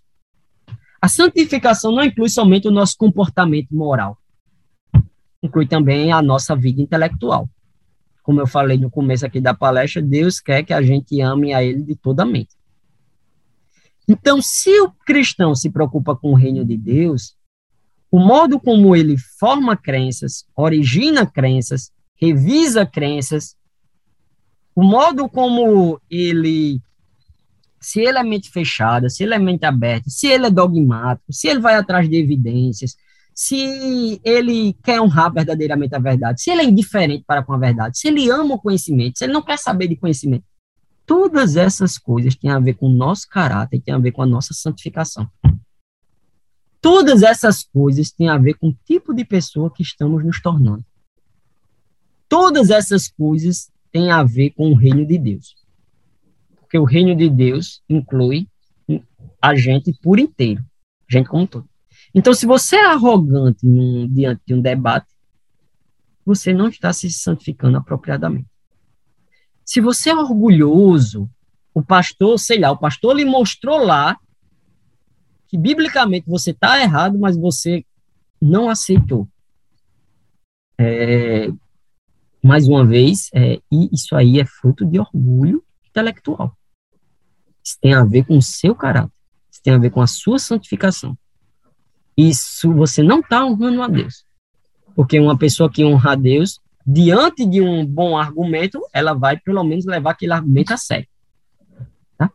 [1.01, 4.19] A santificação não inclui somente o nosso comportamento moral,
[5.43, 7.49] inclui também a nossa vida intelectual.
[8.23, 11.65] Como eu falei no começo aqui da palestra, Deus quer que a gente ame a
[11.65, 12.55] Ele de toda a mente.
[14.07, 17.35] Então, se o cristão se preocupa com o reino de Deus,
[18.11, 23.57] o modo como ele forma crenças, origina crenças, revisa crenças,
[24.75, 26.81] o modo como ele,
[27.81, 31.49] se ele é mente fechada, se ele é mente aberta, se ele é dogmático, se
[31.49, 32.97] ele vai atrás de evidências,
[33.35, 37.99] se ele quer honrar verdadeiramente a verdade, se ele é indiferente para com a verdade,
[37.99, 40.45] se ele ama o conhecimento, se ele não quer saber de conhecimento.
[41.05, 44.27] Todas essas coisas têm a ver com o nosso caráter, têm a ver com a
[44.27, 45.29] nossa santificação.
[46.81, 50.85] Todas essas coisas têm a ver com o tipo de pessoa que estamos nos tornando.
[52.29, 55.55] Todas essas coisas tem a ver com o reino de Deus.
[56.59, 58.49] Porque o reino de Deus inclui
[59.41, 60.65] a gente por inteiro,
[61.09, 61.69] a gente como um todo.
[62.15, 65.07] Então, se você é arrogante num, diante de um debate,
[66.25, 68.47] você não está se santificando apropriadamente.
[69.65, 71.29] Se você é orgulhoso,
[71.75, 74.17] o pastor, sei lá, o pastor lhe mostrou lá
[75.49, 77.85] que biblicamente você está errado, mas você
[78.41, 79.29] não aceitou.
[80.79, 81.49] É,
[82.43, 86.57] mais uma vez, é, e isso aí é fruto de orgulho intelectual.
[87.65, 89.13] Isso tem a ver com o seu caráter.
[89.51, 91.17] Isso tem a ver com a sua santificação.
[92.17, 94.25] Isso você não está honrando a Deus.
[94.95, 99.63] Porque uma pessoa que honra a Deus, diante de um bom argumento, ela vai pelo
[99.63, 101.07] menos levar aquele argumento a sério.
[102.19, 102.31] Tá?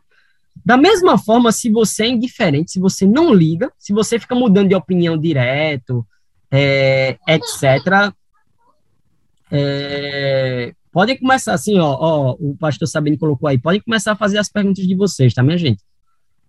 [0.64, 4.68] Da mesma forma, se você é indiferente, se você não liga, se você fica mudando
[4.68, 6.06] de opinião direto,
[6.50, 8.12] é, etc.,
[9.50, 14.38] é, podem começar assim, ó, ó, o pastor Sabino colocou aí, podem começar a fazer
[14.38, 15.82] as perguntas de vocês, tá, minha gente?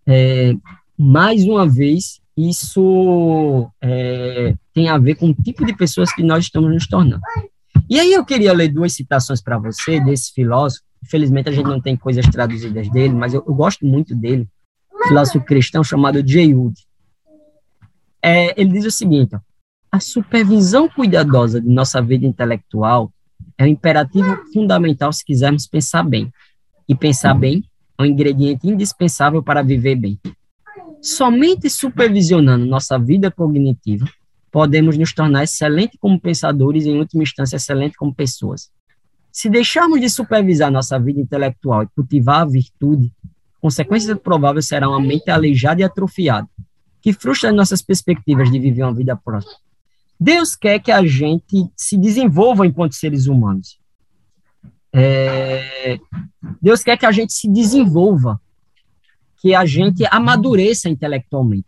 [0.08, 0.54] É,
[0.98, 6.46] mais uma vez, isso é, tem a ver com o tipo de pessoas que nós
[6.46, 7.22] estamos nos tornando.
[7.90, 10.84] E aí eu queria ler duas citações para você desse filósofo.
[11.04, 14.48] Infelizmente a gente não tem coisas traduzidas dele, mas eu, eu gosto muito dele,
[15.08, 16.54] filósofo cristão chamado J.
[16.54, 16.76] Wood.
[18.22, 19.40] É, ele diz o seguinte: ó,
[19.92, 23.12] a supervisão cuidadosa de nossa vida intelectual
[23.58, 26.32] é um imperativo fundamental se quisermos pensar bem.
[26.88, 27.64] E pensar bem
[27.98, 30.20] é um ingrediente indispensável para viver bem.
[31.02, 34.06] Somente supervisionando nossa vida cognitiva
[34.52, 38.72] podemos nos tornar excelentes como pensadores e, em última instância, excelentes como pessoas.
[39.32, 43.12] Se deixarmos de supervisar nossa vida intelectual e cultivar a virtude,
[43.62, 46.48] consequência provável será uma mente aleijada e atrofiada,
[47.00, 49.69] que frustra nossas perspectivas de viver uma vida próxima.
[50.20, 53.80] Deus quer que a gente se desenvolva enquanto seres humanos.
[54.92, 56.00] É,
[56.62, 58.42] Deus quer que a gente se desenvolva,
[59.38, 61.68] que a gente amadureça intelectualmente.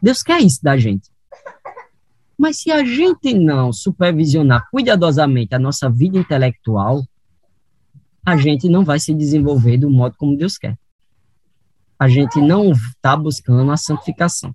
[0.00, 1.10] Deus quer isso da gente.
[2.38, 7.02] Mas se a gente não supervisionar cuidadosamente a nossa vida intelectual,
[8.24, 10.78] a gente não vai se desenvolver do modo como Deus quer.
[11.98, 14.54] A gente não está buscando a santificação.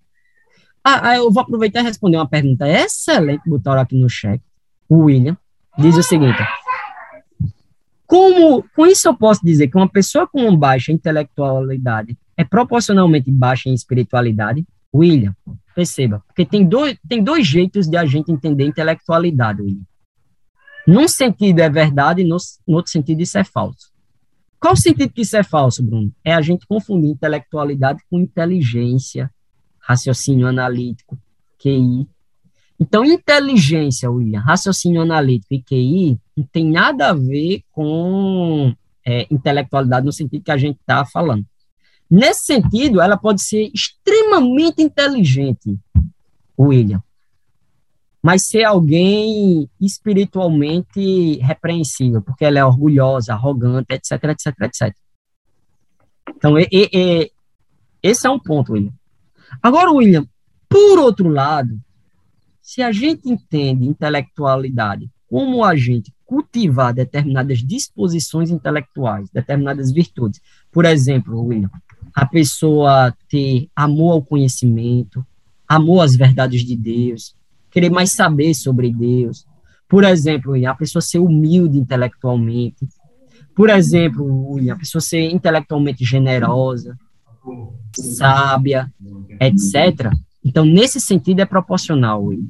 [0.83, 4.41] Ah, ah, eu vou aproveitar e responder uma pergunta excelente que botaram aqui no chat.
[4.87, 5.37] O William
[5.77, 6.41] diz o seguinte:
[8.09, 13.69] como, com isso eu posso dizer que uma pessoa com baixa intelectualidade é proporcionalmente baixa
[13.69, 14.65] em espiritualidade?
[14.91, 15.35] William,
[15.75, 19.83] perceba, porque tem dois, tem dois jeitos de a gente entender intelectualidade, William.
[20.87, 22.37] Num sentido é verdade, no,
[22.67, 23.91] no outro sentido isso é falso.
[24.59, 26.11] Qual o sentido que isso é falso, Bruno?
[26.25, 29.29] É a gente confundir intelectualidade com inteligência,
[29.89, 31.17] raciocínio analítico,
[31.58, 32.08] QI.
[32.80, 38.73] Então, inteligência, William, raciocínio analítico e QI não tem nada a ver com
[39.06, 41.43] é, intelectualidade no sentido que a gente está falando.
[42.10, 45.78] Nesse sentido, ela pode ser extremamente inteligente,
[46.58, 47.02] William,
[48.21, 54.95] mas ser alguém espiritualmente repreensível, porque ela é orgulhosa, arrogante, etc, etc, etc.
[56.36, 57.32] Então, e, e,
[58.04, 58.98] esse é um ponto, William.
[59.62, 60.25] Agora, William,
[60.67, 61.79] por outro lado,
[62.62, 70.39] se a gente entende intelectualidade como a gente cultivar determinadas disposições intelectuais, determinadas virtudes,
[70.71, 71.71] por exemplo, William,
[72.13, 75.25] a pessoa ter amor ao conhecimento,
[75.67, 77.35] amor às verdades de Deus,
[77.71, 79.47] querer mais saber sobre Deus.
[79.88, 82.88] Por exemplo, a pessoa ser humilde intelectualmente.
[83.55, 86.97] Por exemplo, a pessoa ser intelectualmente generosa,
[87.95, 88.91] sábia,
[89.39, 90.12] etc.
[90.43, 92.47] Então, nesse sentido, é proporcional, William.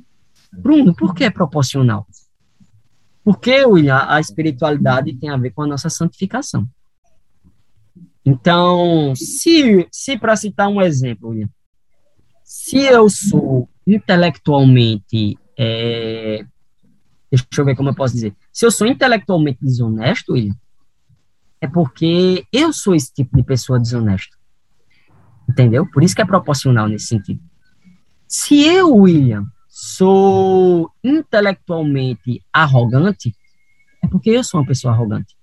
[0.51, 2.07] Bruno, por que é proporcional?
[3.23, 6.67] Porque, William, a espiritualidade tem a ver com a nossa santificação.
[8.25, 11.49] Então, se, se para citar um exemplo, William,
[12.43, 16.45] se eu sou intelectualmente, é,
[17.31, 20.55] deixa eu ver como eu posso dizer, se eu sou intelectualmente desonesto, William,
[21.61, 24.38] é porque eu sou esse tipo de pessoa desonesta.
[25.49, 25.83] Entendeu?
[25.91, 27.41] Por isso que é proporcional nesse sentido.
[28.27, 33.35] Se eu, William, sou intelectualmente arrogante,
[34.03, 35.35] é porque eu sou uma pessoa arrogante.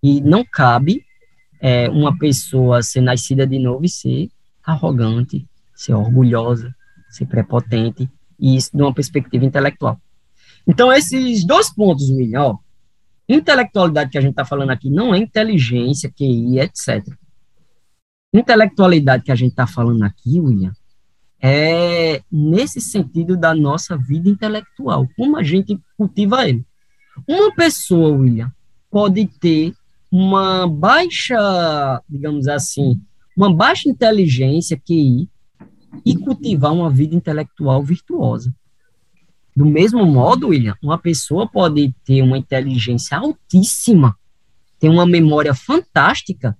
[0.00, 1.04] E não cabe
[1.60, 4.28] é, uma pessoa ser nascida de novo e ser
[4.62, 6.72] arrogante, ser orgulhosa,
[7.10, 10.00] ser prepotente, e isso de uma perspectiva intelectual.
[10.64, 12.58] Então, esses dois pontos, William, ó,
[13.28, 17.04] intelectualidade que a gente está falando aqui não é inteligência, QI, etc.
[18.32, 20.72] Intelectualidade que a gente está falando aqui, William,
[21.42, 26.64] é nesse sentido da nossa vida intelectual, como a gente cultiva ele.
[27.26, 28.52] Uma pessoa, William,
[28.90, 29.74] pode ter
[30.10, 33.00] uma baixa, digamos assim,
[33.36, 35.28] uma baixa inteligência, QI,
[36.04, 38.54] e cultivar uma vida intelectual virtuosa.
[39.56, 44.16] Do mesmo modo, William, uma pessoa pode ter uma inteligência altíssima,
[44.78, 46.56] ter uma memória fantástica,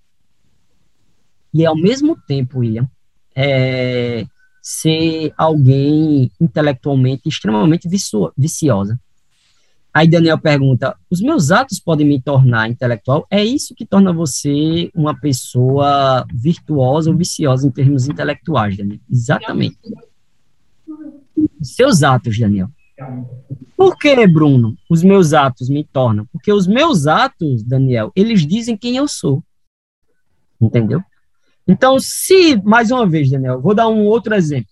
[1.52, 2.88] e ao mesmo tempo, William,
[3.34, 4.24] é,
[4.62, 8.98] ser alguém intelectualmente extremamente viciosa.
[9.92, 13.26] Aí Daniel pergunta: os meus atos podem me tornar intelectual?
[13.30, 19.00] É isso que torna você uma pessoa virtuosa ou viciosa em termos intelectuais, Daniel?
[19.10, 19.78] Exatamente.
[21.62, 22.68] Seus atos, Daniel.
[23.76, 26.26] Por que, Bruno, os meus atos me tornam?
[26.26, 29.42] Porque os meus atos, Daniel, eles dizem quem eu sou.
[30.60, 31.02] Entendeu?
[31.66, 34.70] Então, se, mais uma vez, Daniel, vou dar um outro exemplo.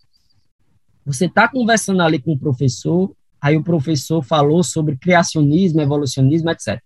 [1.07, 6.81] Você está conversando ali com o professor, Aí o professor falou sobre criacionismo, evolucionismo, etc.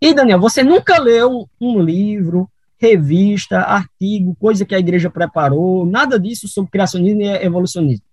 [0.00, 6.18] E, Daniel, você nunca leu um livro, revista, artigo, coisa que a igreja preparou, nada
[6.18, 8.04] disso sobre criacionismo e evolucionismo.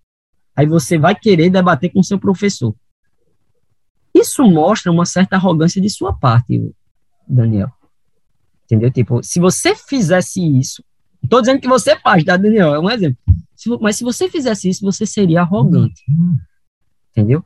[0.56, 2.76] Aí você vai querer debater com seu professor.
[4.14, 6.72] Isso mostra uma certa arrogância de sua parte,
[7.28, 7.70] Daniel.
[8.64, 8.90] Entendeu?
[8.90, 10.84] Tipo, se você fizesse isso,
[11.26, 12.74] estou dizendo que você faz, tá, Daniel?
[12.74, 13.18] É um exemplo.
[13.82, 16.04] mas se você fizesse isso, você seria arrogante.
[17.12, 17.44] Entendeu?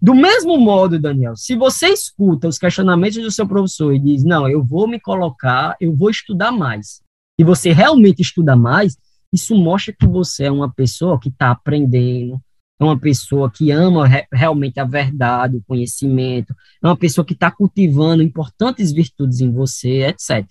[0.00, 4.48] Do mesmo modo, Daniel, se você escuta os questionamentos do seu professor e diz, não,
[4.48, 7.02] eu vou me colocar, eu vou estudar mais,
[7.38, 8.96] e você realmente estuda mais,
[9.32, 12.40] isso mostra que você é uma pessoa que está aprendendo,
[12.80, 17.32] é uma pessoa que ama re realmente a verdade, o conhecimento, é uma pessoa que
[17.32, 20.46] está cultivando importantes virtudes em você, etc.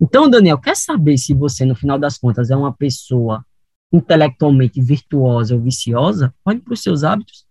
[0.00, 3.44] Então, Daniel, quer saber se você, no final das contas, é uma pessoa
[3.92, 6.32] intelectualmente virtuosa ou viciosa?
[6.44, 7.44] Olhe para os seus hábitos.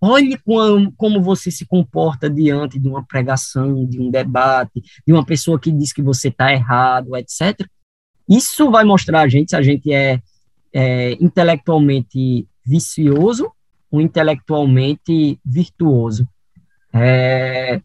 [0.00, 5.24] Olhe como, como você se comporta diante de uma pregação, de um debate, de uma
[5.24, 7.66] pessoa que diz que você está errado, etc.
[8.28, 10.20] Isso vai mostrar a gente se a gente é,
[10.72, 13.52] é intelectualmente vicioso
[13.90, 16.26] ou intelectualmente virtuoso.
[16.92, 17.80] É...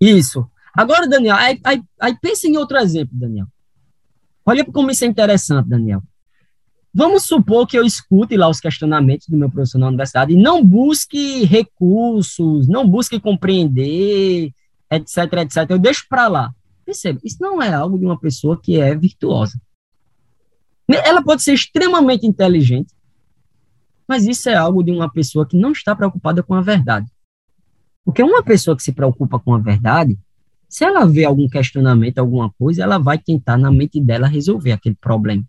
[0.00, 0.48] Isso.
[0.74, 3.46] Agora, Daniel, aí, aí, aí pensa em outro exemplo, Daniel.
[4.44, 6.02] Olha como isso é interessante, Daniel.
[6.92, 10.64] Vamos supor que eu escute lá os questionamentos do meu professor na universidade e não
[10.64, 14.52] busque recursos, não busque compreender,
[14.90, 15.70] etc, etc.
[15.70, 16.54] Eu deixo para lá.
[16.84, 19.60] Perceba, isso não é algo de uma pessoa que é virtuosa.
[20.88, 22.92] Ela pode ser extremamente inteligente,
[24.08, 27.06] mas isso é algo de uma pessoa que não está preocupada com a verdade.
[28.04, 30.18] Porque uma pessoa que se preocupa com a verdade,
[30.70, 34.94] se ela vê algum questionamento, alguma coisa, ela vai tentar na mente dela resolver aquele
[34.94, 35.44] problema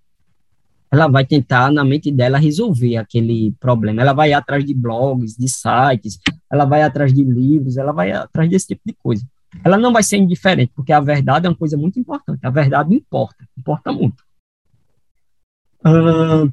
[0.92, 4.02] ela vai tentar, na mente dela, resolver aquele problema.
[4.02, 6.20] Ela vai atrás de blogs, de sites,
[6.52, 9.26] ela vai atrás de livros, ela vai atrás desse tipo de coisa.
[9.64, 12.46] Ela não vai ser indiferente, porque a verdade é uma coisa muito importante.
[12.46, 14.22] A verdade importa, importa muito.
[15.86, 16.48] Uh,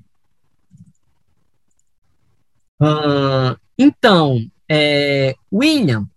[2.81, 4.39] uh, então,
[4.69, 6.09] é, William,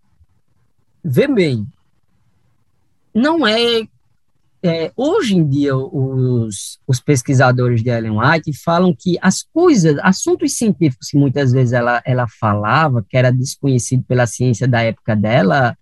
[1.04, 1.66] vê bem,
[3.14, 3.88] não é
[4.64, 10.56] é, hoje em dia, os, os, pesquisadores de Ellen White falam que as coisas, assuntos
[10.56, 15.76] científicos que muitas vezes ela, ela falava, que era desconhecido pela ciência da época dela,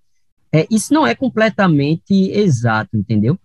[0.51, 3.37] é, isso não é completamente exato, entendeu?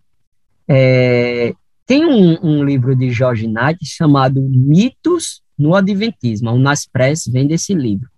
[0.69, 1.53] É,
[1.85, 6.51] tem um, um, livro de George Knight chamado Mitos no Adventismo.
[6.51, 8.09] O Nas Press vem desse livro,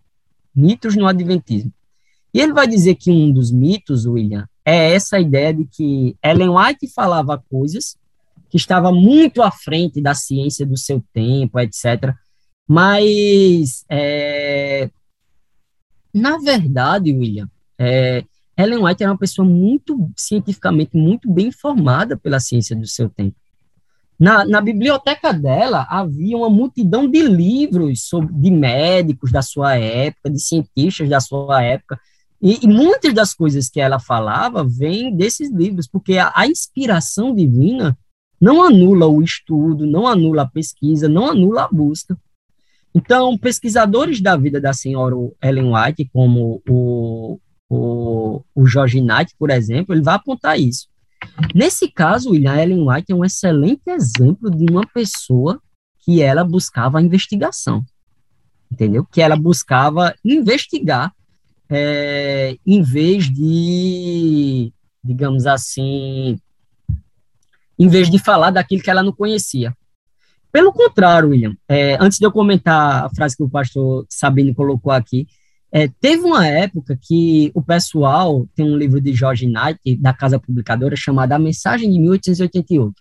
[0.55, 1.73] Mitos no Adventismo.
[2.33, 6.49] E ele vai dizer que um dos mitos, William, é essa ideia de que Ellen
[6.49, 7.97] White falava coisas
[8.51, 12.13] que estava muito à frente da ciência do seu tempo, etc.
[12.67, 14.91] Mas, é,
[16.13, 17.49] na verdade, William,
[17.79, 18.25] é,
[18.57, 23.37] Ellen White era uma pessoa muito, cientificamente, muito bem informada pela ciência do seu tempo.
[24.19, 30.31] Na, na biblioteca dela havia uma multidão de livros sobre, de médicos da sua época,
[30.31, 32.01] de cientistas da sua época,
[32.41, 37.35] e, e, muitas das coisas que ela falava vêm desses livros, porque a, a, inspiração
[37.35, 37.97] divina
[38.41, 42.19] não anula o estudo, não anula a pesquisa, não anula a busca.
[42.95, 49.51] Então, pesquisadores da vida da senhora Ellen White, como o, o, o George Knight, por
[49.51, 50.89] exemplo, ele vai apontar isso.
[51.55, 55.61] Nesse caso, William Ellen White é um excelente exemplo de uma pessoa
[56.01, 57.85] que ela buscava a investigação,
[58.71, 59.05] entendeu?
[59.05, 61.13] Que ela buscava investigar
[61.71, 66.39] é, em vez de, digamos assim,
[67.79, 69.75] em vez de falar daquilo que ela não conhecia.
[70.53, 74.91] Pelo contrário, William, é, antes de eu comentar a frase que o pastor Sabino colocou
[74.91, 75.27] aqui,
[75.71, 80.39] é, teve uma época que o pessoal, tem um livro de George Knight, da Casa
[80.39, 82.95] Publicadora, chamado A Mensagem de 1888.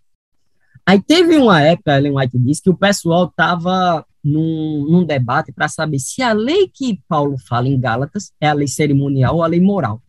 [0.86, 5.67] Aí teve uma época, Ellen White disse, que o pessoal estava num, num debate para
[5.67, 9.47] saber se a lei que Paulo fala em Gálatas é a lei cerimonial ou a
[9.47, 10.01] lei moral.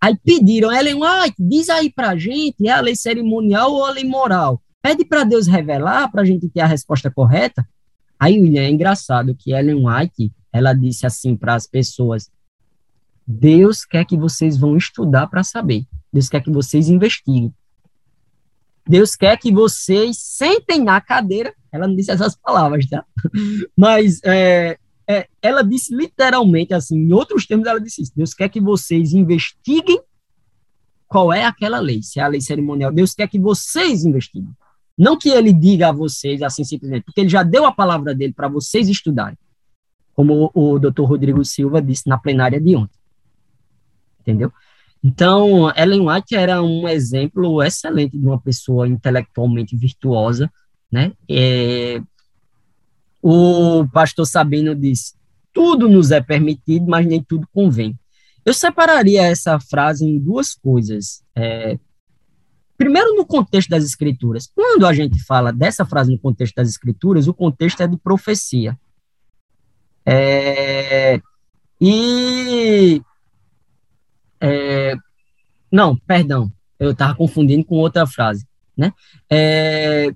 [0.00, 3.90] Aí pediram, Ellen White, diz aí para a gente, é a lei cerimonial ou a
[3.90, 4.62] lei moral?
[4.82, 7.68] Pede para Deus revelar para a gente ter a resposta correta.
[8.18, 12.30] Aí, William, é engraçado que Ellen White, ela disse assim para as pessoas,
[13.26, 15.84] Deus quer que vocês vão estudar para saber.
[16.12, 17.54] Deus quer que vocês investiguem.
[18.86, 21.54] Deus quer que vocês sentem na cadeira.
[21.72, 23.04] Ela não disse essas palavras, tá?
[23.76, 28.12] Mas é, é, ela disse literalmente assim, em outros termos, ela disse isso.
[28.14, 30.00] Deus quer que vocês investiguem
[31.08, 32.92] qual é aquela lei, se é a lei cerimonial.
[32.92, 34.50] Deus quer que vocês investiguem.
[34.96, 38.32] Não que ele diga a vocês assim simplesmente, porque ele já deu a palavra dele
[38.32, 39.36] para vocês estudarem.
[40.14, 42.98] Como o, o doutor Rodrigo Silva disse na plenária de ontem.
[44.20, 44.52] Entendeu?
[45.02, 50.52] Então, Ellen White era um exemplo excelente de uma pessoa intelectualmente virtuosa,
[50.90, 51.12] né?
[51.28, 52.00] É,
[53.22, 55.14] o pastor Sabino diz:
[55.52, 57.98] tudo nos é permitido, mas nem tudo convém.
[58.44, 61.22] Eu separaria essa frase em duas coisas.
[61.34, 61.78] É,
[62.76, 64.50] primeiro, no contexto das escrituras.
[64.54, 68.78] Quando a gente fala dessa frase no contexto das escrituras, o contexto é de profecia.
[70.06, 71.20] É,
[71.80, 73.02] e
[74.40, 74.94] é,
[75.70, 78.92] não, perdão, eu estava confundindo com outra frase, né?
[79.30, 80.10] É,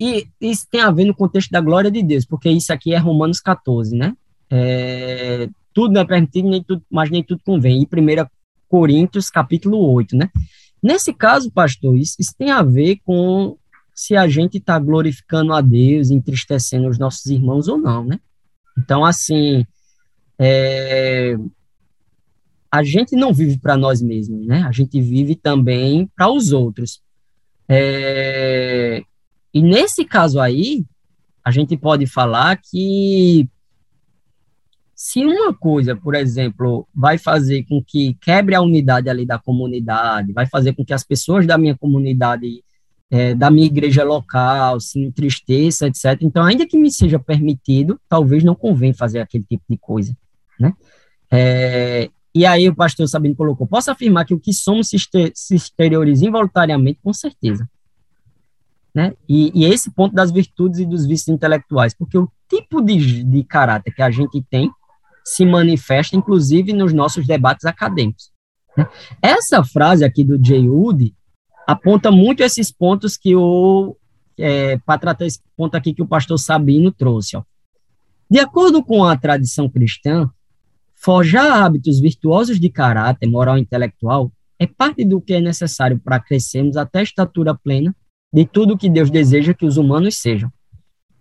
[0.00, 2.98] e isso tem a ver no contexto da glória de Deus, porque isso aqui é
[2.98, 4.16] Romanos 14, né?
[4.48, 7.82] É, tudo não é permitido, nem tudo, mas nem tudo convém.
[7.82, 8.26] E 1
[8.66, 10.30] Coríntios, capítulo 8, né?
[10.82, 13.58] Nesse caso, pastor, isso, isso tem a ver com
[13.94, 18.18] se a gente está glorificando a Deus, entristecendo os nossos irmãos ou não, né?
[18.78, 19.66] Então, assim,
[20.38, 21.36] é,
[22.70, 24.62] a gente não vive para nós mesmos, né?
[24.62, 27.02] A gente vive também para os outros.
[27.68, 29.02] É,
[29.52, 30.84] e nesse caso aí,
[31.44, 33.48] a gente pode falar que
[34.94, 40.32] se uma coisa, por exemplo, vai fazer com que quebre a unidade ali da comunidade,
[40.32, 42.62] vai fazer com que as pessoas da minha comunidade,
[43.10, 46.18] é, da minha igreja local, se entristeçam, etc.
[46.20, 50.14] Então, ainda que me seja permitido, talvez não convém fazer aquele tipo de coisa,
[50.58, 50.74] né?
[51.30, 54.96] É, e aí o pastor Sabino colocou, posso afirmar que o que somos se,
[55.54, 57.66] exterioriza involuntariamente, com certeza.
[59.00, 59.14] Né?
[59.26, 63.42] E, e, esse ponto das virtudes e dos vícios intelectuais, porque o tipo de, de
[63.44, 64.70] caráter que a gente tem
[65.24, 68.30] se manifesta, inclusive, nos nossos debates acadêmicos.
[68.76, 68.86] Né?
[69.22, 71.14] Essa frase aqui do Jay Wood
[71.66, 73.96] aponta muito esses pontos que o,
[74.38, 77.38] é, para tratar esse ponto aqui que o pastor Sabino trouxe.
[77.38, 77.42] Ó.
[78.30, 80.28] De acordo com a tradição cristã,
[80.94, 86.20] forjar hábitos virtuosos de caráter moral e intelectual é parte do que é necessário para
[86.20, 87.96] crescermos até a estatura plena
[88.32, 90.50] de tudo que Deus deseja que os humanos sejam.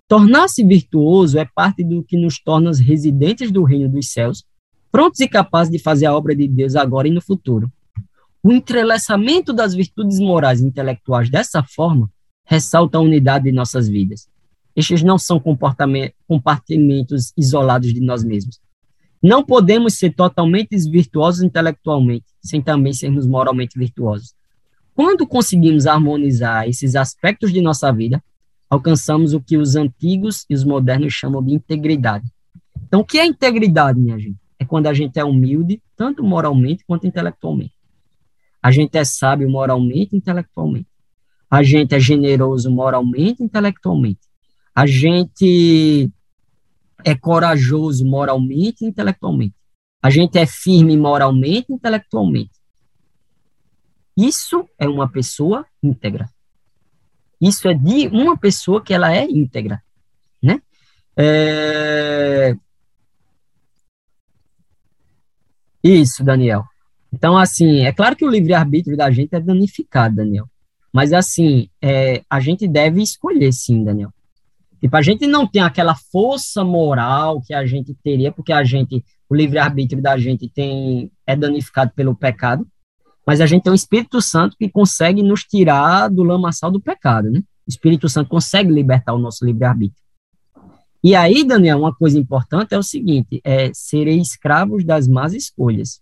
[0.08, 4.44] Tornar-se virtuoso é parte do que nos torna residentes do reino dos céus,
[4.92, 7.72] prontos e capazes de fazer a obra de Deus agora e no futuro.
[8.42, 12.10] O entrelaçamento das virtudes morais e intelectuais dessa forma
[12.46, 14.28] ressalta a unidade de nossas vidas.
[14.76, 18.60] Estes não são compartimentos isolados de nós mesmos.
[19.22, 24.34] Não podemos ser totalmente virtuosos intelectualmente, sem também sermos moralmente virtuosos.
[25.00, 28.22] Quando conseguimos harmonizar esses aspectos de nossa vida,
[28.70, 32.30] alcançamos o que os antigos e os modernos chamam de integridade.
[32.86, 34.36] Então, o que é integridade, minha gente?
[34.60, 37.72] É quando a gente é humilde, tanto moralmente quanto intelectualmente.
[38.62, 40.90] A gente é sábio moralmente e intelectualmente.
[41.50, 44.20] A gente é generoso moralmente e intelectualmente.
[44.76, 46.12] A gente
[47.06, 49.56] é corajoso moralmente e intelectualmente.
[50.04, 52.59] A gente é firme moralmente e intelectualmente.
[54.20, 56.30] Isso é uma pessoa íntegra.
[57.40, 59.82] Isso é de uma pessoa que ela é íntegra,
[60.44, 60.62] né?
[61.16, 62.54] É...
[65.82, 66.66] Isso, Daniel.
[67.14, 70.50] Então, assim, é claro que o livre-arbítrio da gente é danificado, Daniel.
[70.92, 74.12] Mas, assim, é, a gente deve escolher, sim, Daniel.
[74.82, 79.02] Tipo, a gente não tem aquela força moral que a gente teria, porque a gente,
[79.30, 82.68] o livre-arbítrio da gente tem, é danificado pelo pecado,
[83.30, 87.30] mas a gente tem o Espírito Santo que consegue nos tirar do lamaçal do pecado,
[87.30, 87.42] né?
[87.42, 90.02] O Espírito Santo consegue libertar o nosso livre-arbítrio.
[91.04, 96.02] E aí, Daniel, uma coisa importante é o seguinte, é serei escravos das más escolhas.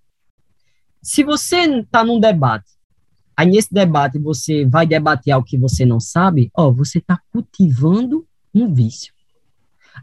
[1.03, 2.71] Se você está num debate,
[3.35, 8.25] aí nesse debate você vai debater algo que você não sabe, ó, você está cultivando
[8.55, 9.13] um vício.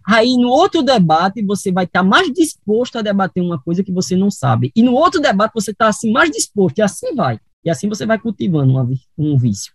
[0.07, 3.93] Aí no outro debate você vai estar tá mais disposto a debater uma coisa que
[3.93, 4.73] você não sabe.
[4.75, 7.39] E no outro debate você está assim mais disposto, e assim vai.
[7.65, 9.73] E assim você vai cultivando uma, um vício.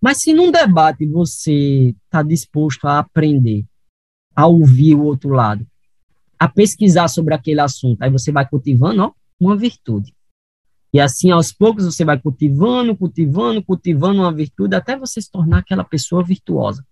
[0.00, 3.64] Mas se num debate você está disposto a aprender,
[4.34, 5.66] a ouvir o outro lado,
[6.38, 10.14] a pesquisar sobre aquele assunto, aí você vai cultivando ó, uma virtude.
[10.92, 15.58] E assim, aos poucos, você vai cultivando, cultivando, cultivando uma virtude, até você se tornar
[15.58, 16.84] aquela pessoa virtuosa.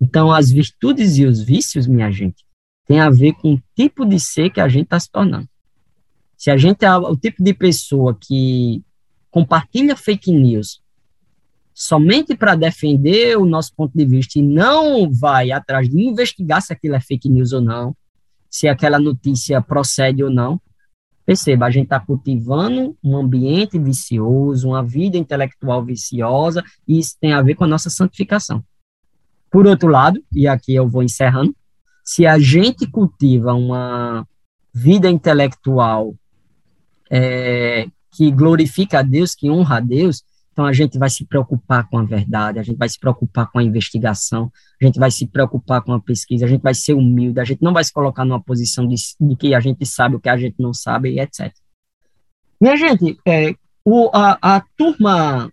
[0.00, 2.44] Então, as virtudes e os vícios, minha gente,
[2.86, 5.48] tem a ver com o tipo de ser que a gente está se tornando.
[6.36, 8.82] Se a gente é o tipo de pessoa que
[9.30, 10.80] compartilha fake news
[11.72, 16.72] somente para defender o nosso ponto de vista e não vai atrás de investigar se
[16.72, 17.96] aquilo é fake news ou não,
[18.50, 20.60] se aquela notícia procede ou não,
[21.24, 27.32] perceba, a gente está cultivando um ambiente vicioso, uma vida intelectual viciosa, e isso tem
[27.32, 28.62] a ver com a nossa santificação.
[29.50, 31.54] Por outro lado, e aqui eu vou encerrando,
[32.04, 34.26] se a gente cultiva uma
[34.72, 36.14] vida intelectual
[37.10, 40.22] é, que glorifica a Deus, que honra a Deus,
[40.52, 43.58] então a gente vai se preocupar com a verdade, a gente vai se preocupar com
[43.58, 47.40] a investigação, a gente vai se preocupar com a pesquisa, a gente vai ser humilde,
[47.40, 50.20] a gente não vai se colocar numa posição de, de que a gente sabe o
[50.20, 51.52] que a gente não sabe, etc.
[52.60, 55.50] Minha gente, é, o, a, a turma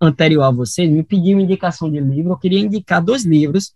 [0.00, 3.74] anterior a vocês me pediu indicação de livro, eu queria indicar dois livros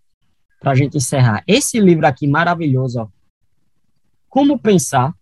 [0.61, 1.43] para a gente encerrar.
[1.47, 3.09] Esse livro aqui, maravilhoso, ó,
[4.29, 5.15] Como Pensar,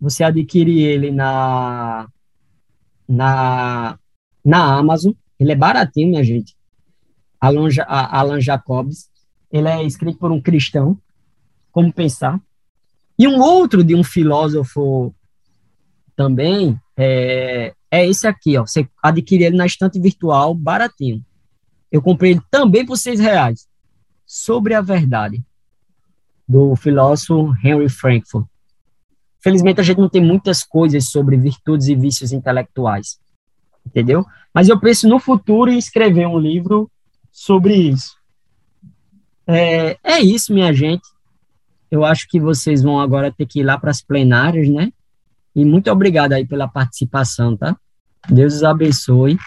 [0.00, 2.08] você adquire ele na,
[3.08, 3.98] na,
[4.44, 6.56] na Amazon, ele é baratinho, minha gente,
[7.40, 9.08] Alan, Alan Jacobs,
[9.50, 10.98] ele é escrito por um cristão,
[11.70, 12.40] Como Pensar,
[13.18, 15.14] e um outro de um filósofo
[16.16, 18.66] também, é, é esse aqui, ó.
[18.66, 21.24] Você adquire ele na estante virtual, baratinho.
[21.90, 23.68] Eu comprei ele também por seis reais.
[24.26, 25.42] Sobre a verdade,
[26.48, 28.46] do filósofo Henry Frankfurt.
[29.40, 33.20] Felizmente, a gente não tem muitas coisas sobre virtudes e vícios intelectuais,
[33.86, 34.24] entendeu?
[34.52, 36.90] Mas eu penso no futuro em escrever um livro
[37.30, 38.16] sobre isso.
[39.46, 41.06] É, é isso, minha gente.
[41.90, 44.90] Eu acho que vocês vão agora ter que ir lá para as plenárias, né?
[45.54, 47.76] E muito obrigado aí pela participação, tá?
[48.28, 49.38] Deus os abençoe.